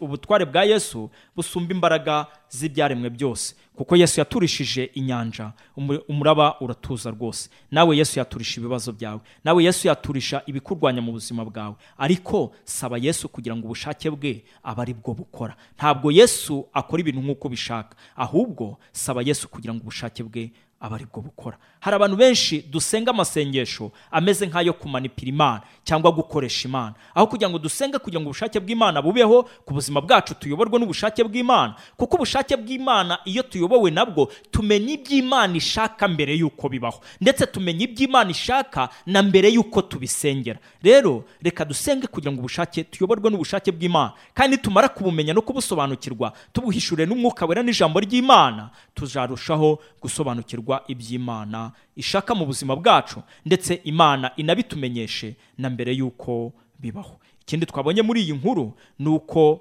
ubutware 0.00 0.44
bwa 0.46 0.64
yesu 0.64 1.10
busumba 1.36 1.72
imbaraga 1.74 2.26
z'ibyaremwe 2.50 3.10
byose. 3.10 3.54
Kuko 3.76 3.96
yesu 3.96 4.20
yaturishije 4.20 4.84
inyanja 4.94 5.52
umu- 5.76 6.00
umuraba 6.08 6.60
uratuza 6.60 7.10
rwose. 7.10 7.48
Nawe 7.70 7.96
yesu 7.96 8.18
yaturisha 8.18 8.60
ibibazo 8.60 8.92
byawe. 8.92 9.20
Nawe 9.44 9.64
yesu 9.64 9.88
yaturisha 9.88 10.42
ibikurwanya 10.46 11.00
mu 11.02 11.12
buzima 11.12 11.44
bwawe. 11.44 11.74
Ariko 11.98 12.52
saba 12.64 12.98
yesu 12.98 13.28
kugira 13.28 13.56
ngo 13.56 13.64
ubushake 13.66 14.10
bwe 14.10 14.44
abe 14.62 14.82
ari 14.82 14.94
bwo 14.94 15.14
bukora. 15.14 15.56
Ntabwo 15.76 16.10
yesu 16.12 16.66
akora 16.72 17.00
ibintu 17.00 17.20
nk'uko 17.24 17.48
bishaka 17.48 17.96
ahubwo 18.16 18.76
saba 18.92 19.22
yesu 19.24 19.48
kugira 19.48 19.72
ngo 19.74 19.80
ubushake 19.82 20.22
bwe 20.24 20.50
aba 20.80 20.96
ari 20.96 21.04
bwo 21.12 21.20
bukora. 21.22 21.58
Hari 21.80 21.96
abantu 21.96 22.16
benshi 22.16 22.62
dusenga 22.70 23.10
amasengesho 23.10 23.92
ameze 24.10 24.46
nk'ayo 24.46 24.72
kumanipira 24.72 25.28
imana 25.28 25.60
cyangwa 25.84 26.12
gukoresha 26.12 26.68
imana. 26.68 26.94
Aho 27.14 27.26
kugira 27.26 27.50
ngo 27.50 27.58
dusenge 27.58 27.98
kugira 27.98 28.20
ngo 28.20 28.28
ubushake 28.32 28.60
bw'imana 28.60 29.02
bubeho 29.02 29.42
ku 29.64 29.74
buzima 29.74 30.00
bwacu 30.00 30.34
tuyoborwe 30.40 30.78
n'ubushake 30.80 31.24
bw'imana. 31.24 31.74
Kuko 31.96 32.16
ubushake 32.16 32.56
bw'imana 32.56 33.18
iyo 33.24 33.42
tuyobowe 33.42 33.90
nabwo 33.90 34.32
tumenya 34.50 34.92
iby'imana 34.96 35.56
ishaka 35.56 36.08
mbere 36.08 36.32
y'uko 36.36 36.68
bibaho. 36.68 37.00
Ndetse 37.20 37.46
tumenya 37.46 37.84
iby'imana 37.84 38.30
ishaka 38.32 38.88
na 39.06 39.20
mbere 39.22 39.48
y'uko 39.52 39.82
tubisengera. 39.84 40.58
Rero 40.82 41.24
reka 41.44 41.64
dusenge 41.64 42.06
kugira 42.08 42.32
ngo 42.32 42.40
ubushake 42.40 42.84
tuyoborwe 42.88 43.28
n'ubushake 43.30 43.68
bw'imana. 43.72 44.12
Kandi 44.34 44.56
tumara 44.58 44.88
kubumenya 44.88 45.34
no 45.36 45.42
kubusobanukirwa 45.44 46.32
tubuhishure 46.52 47.04
n'umwuka 47.06 47.44
wera 47.46 47.62
n'ijambo 47.62 48.00
ry'imana 48.00 48.70
tuzarushaho 48.94 49.78
gusobanukirwa 50.02 50.69
iby'imana 50.86 51.72
ishaka 51.96 52.34
mu 52.34 52.46
buzima 52.46 52.76
bwacu 52.76 53.22
ndetse 53.46 53.80
imana 53.84 54.30
inabitumenyeshe 54.36 55.34
na 55.58 55.70
mbere 55.70 55.92
y'uko 55.94 56.52
bibaho. 56.78 57.20
Ikindi 57.42 57.66
twabonye 57.66 58.02
muri 58.02 58.20
iyi 58.22 58.32
nkuru 58.32 58.72
ni 58.98 59.08
uko 59.08 59.60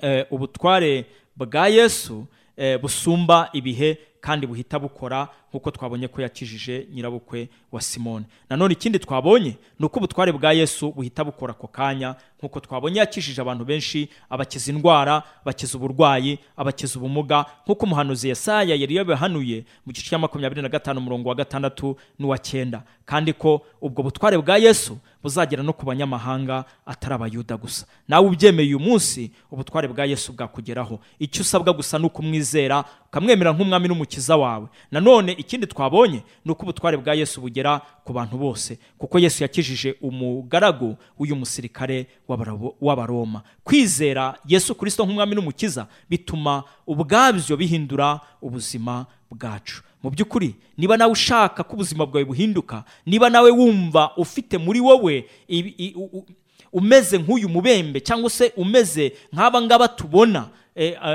eh, 0.00 0.26
ubutware 0.30 1.06
bwa 1.36 1.68
yesu 1.68 2.26
eh, 2.56 2.80
busumba 2.80 3.48
ibihe 3.52 3.98
kandi 4.24 4.46
buhita 4.48 4.78
bukora 4.80 5.28
nk'uko 5.52 5.70
twabonye 5.70 6.08
ko 6.08 6.22
yakijije 6.22 6.86
nyirabukwe 6.94 7.48
wa 7.72 7.80
simone 7.80 8.24
nanone 8.50 8.72
ikindi 8.72 8.98
twabonye 8.98 9.56
ni 9.78 9.86
uko 9.86 9.98
ubutware 10.00 10.32
bwa 10.32 10.52
yesu 10.52 10.92
buhita 10.92 11.24
bukora 11.24 11.50
ako 11.52 11.66
kanya. 11.68 12.14
Nk'uko 12.38 12.60
twabonye 12.60 12.98
yakijije 12.98 13.40
abantu 13.40 13.64
benshi 13.64 14.08
abakiza 14.30 14.72
indwara 14.72 15.22
bakiza 15.44 15.78
uburwayi 15.78 16.38
abakiza 16.56 16.98
ubumuga. 16.98 17.44
Nk'uko 17.64 17.86
umuhanuzi 17.86 18.28
yesaya 18.28 18.74
yari 18.74 18.96
yabihanuye 18.96 19.64
mu 19.86 19.92
gice 19.92 20.08
cya 20.10 20.18
makumyabiri 20.18 20.62
na 20.62 20.68
gatanu 20.68 21.00
umurongo 21.00 21.28
wa 21.28 21.34
gatandatu 21.34 21.96
n'uwa 22.18 22.38
cyenda. 22.38 22.82
Kandi 23.04 23.32
ko 23.32 23.60
ubwo 23.80 24.02
butware 24.02 24.38
bwa 24.40 24.56
yesu 24.58 24.98
buzagera 25.22 25.62
no 25.62 25.72
ku 25.72 25.86
banyamahanga 25.86 26.64
atari 26.86 27.14
abayuda 27.14 27.56
gusa. 27.56 27.86
Nawe 28.08 28.26
ubyemeye 28.26 28.68
uyu 28.74 28.80
munsi 28.80 29.30
ubutware 29.52 29.88
bwa 29.88 30.04
yesu 30.04 30.32
bwakugeraho. 30.32 30.98
Icyo 31.18 31.42
usabwa 31.42 31.72
gusa 31.72 31.98
ni 31.98 32.06
ukumwizera 32.06 32.84
ukamwemera 33.14 33.52
nk'umwami 33.52 33.88
n'umukiza 33.88 34.36
wawe. 34.36 34.66
Nanone 34.90 35.32
ikindi 35.38 35.66
twabonye 35.66 36.22
ni 36.44 36.50
uko 36.52 36.62
ubutware 36.62 36.96
bwa 36.96 37.14
yesu 37.14 37.40
bugera 37.40 37.78
ku 38.04 38.12
bantu 38.12 38.36
bose 38.38 38.78
kuko 38.98 39.18
yesu 39.18 39.42
yakijije 39.42 39.94
umugaragu 40.02 40.96
w'uyu 41.18 41.36
musirikare 41.36 42.06
w'abaroma. 42.80 43.42
Kwizera 43.64 44.34
yesu 44.46 44.74
kirisito 44.74 45.04
nk'umwami 45.06 45.34
n'umukiza 45.34 45.86
bituma 46.10 46.64
ubwabyo 46.86 47.56
bihindura 47.56 48.20
ubuzima 48.42 49.06
bwacu. 49.30 49.82
Mu 50.02 50.10
by'ukuri 50.10 50.54
niba 50.76 50.96
nawe 50.98 51.12
ushaka 51.12 51.62
ko 51.62 51.72
ubuzima 51.78 52.06
bwawe 52.06 52.24
buhinduka 52.26 52.84
niba 53.06 53.30
nawe 53.30 53.50
wumva 53.50 54.10
ufite 54.18 54.58
muri 54.58 54.80
wowe 54.82 55.24
umeze 56.72 57.18
nk'uyu 57.18 57.48
mubembe 57.48 58.00
cyangwa 58.00 58.30
se 58.30 58.52
umeze 58.56 59.12
nk'aba 59.32 59.62
ngaba 59.62 59.88
tubona 59.88 60.48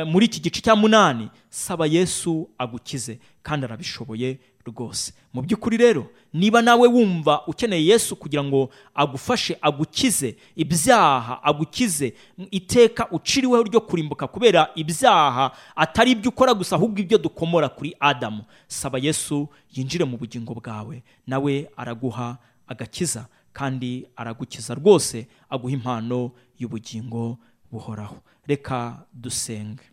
muri 0.05 0.25
iki 0.25 0.39
gice 0.39 0.61
cya 0.61 0.75
munani 0.75 1.29
saba 1.49 1.85
yesu 1.87 2.49
agukize 2.57 3.19
kandi 3.43 3.65
arabishoboye 3.65 4.39
rwose. 4.65 5.13
Mu 5.33 5.41
by'ukuri 5.41 5.77
rero 5.77 6.07
niba 6.33 6.61
nawe 6.61 6.87
wumva 6.87 7.41
ukeneye 7.47 7.85
yesu 7.85 8.15
kugira 8.15 8.43
ngo 8.43 8.69
agufashe 8.95 9.57
agukize 9.61 10.35
ibyaha 10.55 11.43
agukize 11.43 12.13
iteka 12.51 13.09
uciriweho 13.11 13.63
ryo 13.63 13.81
kurimbuka 13.81 14.27
kubera 14.27 14.69
ibyaha 14.75 15.51
atari 15.75 16.11
ibyo 16.11 16.29
ukora 16.29 16.53
gusa 16.53 16.75
ahubwo 16.75 16.99
ibyo 17.01 17.17
dukomora 17.17 17.69
kuri 17.69 17.95
adamu. 17.99 18.43
Saba 18.67 18.99
yesu 18.99 19.47
yinjire 19.73 20.05
mu 20.05 20.17
bugingo 20.17 20.53
bwawe 20.53 21.03
nawe 21.27 21.69
araguha 21.77 22.37
agakiza 22.67 23.25
kandi 23.53 24.05
aragukiza. 24.15 24.75
Rwose 24.75 25.27
aguha 25.49 25.73
impano 25.73 26.31
y'ubugingo 26.59 27.37
buhoraho. 27.71 28.17
Reka 28.47 29.05
dusenge. 29.13 29.83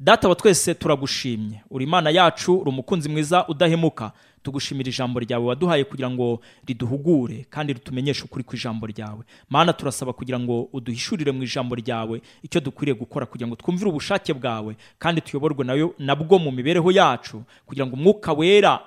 Data 0.00 0.28
wa 0.28 0.34
twese 0.34 0.74
turagushimye. 0.74 1.62
Uri 1.70 1.84
imana 1.84 2.10
yacu 2.10 2.56
uri 2.58 2.68
umukunzi 2.70 3.08
mwiza 3.08 3.48
udahemuka. 3.48 4.12
Tugushimira 4.42 4.88
ijambo 4.90 5.20
ryawe 5.20 5.44
waduhaye 5.46 5.84
kugira 5.84 6.10
ngo 6.10 6.40
riduhugure 6.66 7.46
kandi 7.50 7.72
ritumenyeshe 7.72 8.24
ukuri 8.24 8.44
ku 8.44 8.56
ijambo 8.56 8.86
ryawe. 8.86 9.24
Mana 9.50 9.72
turasaba 9.72 10.12
kugira 10.12 10.40
ngo 10.40 10.68
uduhishurire 10.72 11.32
mu 11.32 11.42
ijambo 11.42 11.74
ryawe 11.74 12.22
icyo 12.42 12.60
dukwiriye 12.60 12.94
gukora 12.98 13.26
kugira 13.26 13.46
ngo 13.48 13.56
twumvire 13.56 13.90
ubushake 13.90 14.34
bwawe 14.34 14.76
kandi 14.98 15.20
tuyoborwe 15.20 15.64
na 15.64 15.72
yo 15.74 15.94
nabwo 15.98 16.38
mu 16.38 16.50
mibereho 16.52 16.90
yacu 16.90 17.42
kugira 17.66 17.86
ngo 17.86 17.94
umwuka 17.96 18.32
wera 18.32 18.80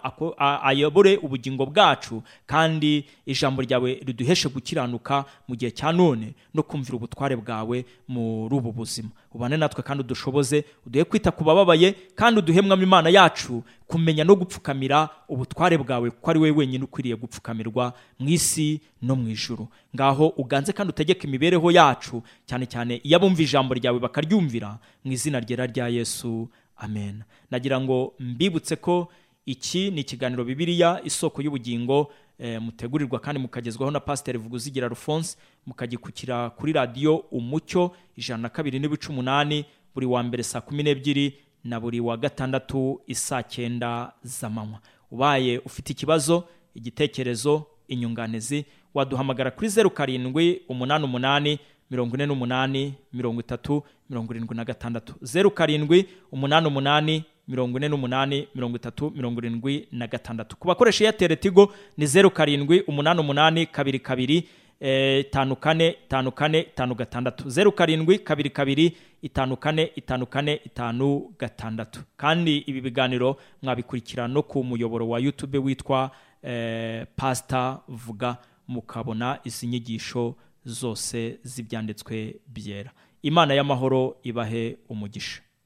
ayobore 0.64 1.18
ubugingo 1.18 1.66
bwacu 1.66 2.24
kandi 2.46 3.06
ijambo 3.26 3.62
ryawe 3.62 4.00
riduheshe 4.06 4.50
gukiranuka 4.50 5.26
mu 5.48 5.56
gihe 5.56 5.72
cya 5.72 5.92
none 5.92 6.34
no 6.54 6.64
kumvira 6.64 6.96
ubutware 6.98 7.36
bwawe 7.36 7.86
muri 8.08 8.56
ubu 8.56 8.72
buzima. 8.72 9.10
Ubane 9.36 9.58
natwe 9.60 9.84
kandi 9.84 10.02
udushoboze 10.04 10.64
uduhe 10.88 11.04
kwita 11.04 11.32
ku 11.32 11.44
bababaye 11.44 11.92
kandi 12.16 12.40
uduhemwamo 12.40 12.84
imana 12.84 13.10
yacu 13.12 13.64
kumenya 13.88 14.24
no 14.24 14.36
gupfukamira 14.36 15.10
ubutware 15.28 15.76
bwawe 15.78 16.10
kuko 16.12 16.30
ari 16.32 16.40
wowe 16.40 16.52
wenyine 16.52 16.84
ukwiriye 16.88 17.16
gupfukamirwa 17.20 17.94
mu 18.20 18.30
isi 18.32 18.80
no 19.02 19.16
mu 19.16 19.28
ijuru. 19.30 19.68
Ngaho 19.96 20.28
uganze 20.40 20.72
kandi 20.74 20.90
utegeke 20.96 21.28
imibereho 21.28 21.68
yacu 21.72 22.24
cyane 22.48 22.66
cyane 22.66 23.02
iyo 23.04 23.18
abumva 23.20 23.42
ijambo 23.44 23.74
ryawe 23.76 24.00
bakaryumvira 24.00 24.80
mu 25.04 25.12
izina 25.12 25.40
ryera 25.44 25.66
rya 25.68 25.88
yesu. 25.92 26.48
Amen. 26.78 27.24
Nagira 27.52 27.76
ngo 27.82 28.14
mbibutse 28.20 28.76
ko 28.76 29.08
iki 29.46 29.92
ni 29.92 30.02
ikiganiro 30.02 30.44
bibiliya 30.44 31.02
isoko 31.04 31.42
y'ubugingo 31.42 32.10
mutegurirwa 32.40 33.20
kandi 33.20 33.42
mukagezwaho 33.42 33.92
na 33.92 34.00
pasiteri 34.00 34.38
vuguzigira 34.38 34.88
alphonse 34.88 35.38
mukagikukira 35.66 36.50
kuri 36.50 36.74
radiyo 36.74 37.16
umucyo 37.18 37.92
ijana 38.18 38.42
na 38.42 38.50
kabiri 38.50 38.80
n'ibice 38.80 39.10
umunani 39.10 39.66
buri 39.94 40.06
wa 40.06 40.24
mbere 40.24 40.44
saa 40.44 40.62
kumi 40.62 40.84
n'ebyiri 40.84 41.34
na 41.64 41.80
buri 41.80 42.00
wa 42.00 42.18
gatandatu 42.18 43.02
isaa 43.08 43.44
cyenda 43.44 44.12
z'amanywa. 44.24 44.80
Ubaye 45.12 45.58
ufite 45.60 45.90
ikibazo 45.94 46.44
igitekerezo 46.76 47.66
inyunganizi 47.88 48.66
waduhamagara 48.94 49.52
kuri 49.52 49.70
zeru 49.70 49.90
karindwi 49.90 50.62
umunani 50.70 51.06
umunani 51.06 51.60
mirongo 51.92 52.16
ine 52.16 52.26
n'umunani 52.26 52.94
mirongo 53.14 53.40
itatu 53.42 53.84
mirongo 54.10 54.34
irindwi 54.34 54.56
na 54.56 54.66
gatandatu. 54.66 55.14
Zeru 55.22 55.52
karindwi 55.52 56.06
umunani 56.32 56.68
umunani 56.68 57.24
mirongo 57.48 57.78
ine 57.78 57.88
n'umunani 57.90 58.48
mirongo 58.56 58.78
itatu 58.78 59.12
mirongo 59.16 59.40
irindwi 59.42 59.88
na 59.92 60.08
gatandatu. 60.08 60.56
Ku 60.58 60.68
bakoresha 60.68 61.04
eyateri 61.04 61.38
tigo 61.38 61.74
ni 61.98 62.06
zeru 62.08 62.32
karindwi 62.32 62.82
umunani 62.82 63.20
umunani 63.20 63.66
kabiri 63.66 64.00
kabiri 64.00 64.48
eh, 64.80 65.20
itanu 65.20 65.56
kane 65.56 65.88
itanu 66.06 66.32
kane 66.32 66.60
itanu 66.60 66.96
gatandatu. 66.96 67.50
Zeru 67.50 67.72
karindwi 67.72 68.20
kabiri 68.20 68.50
kabiri 68.50 68.98
itanu 69.22 69.58
kane 69.58 69.92
itanu 69.96 70.26
kane 70.26 70.62
itanu 70.66 71.32
gatandatu. 71.40 72.00
Kandi 72.18 72.58
ibi 72.58 72.82
biganiro 72.82 73.38
mwabikurikira 73.64 74.28
no 74.28 74.42
ku 74.44 74.64
muyoboro 74.64 75.10
wa 75.10 75.20
youtube 75.20 75.58
witwa 75.58 76.12
eh, 76.44 77.06
pasita 77.16 77.80
vuga 77.88 78.38
mukabona. 78.68 79.40
Izi 79.44 79.68
nyigisho 79.68 80.36
zose 80.66 81.40
z'ibyanditswe 81.44 82.36
byera. 82.48 82.92
Imana 83.22 83.54
y'amahoro 83.54 84.16
ibahe 84.24 84.78
umugisha. 84.90 85.42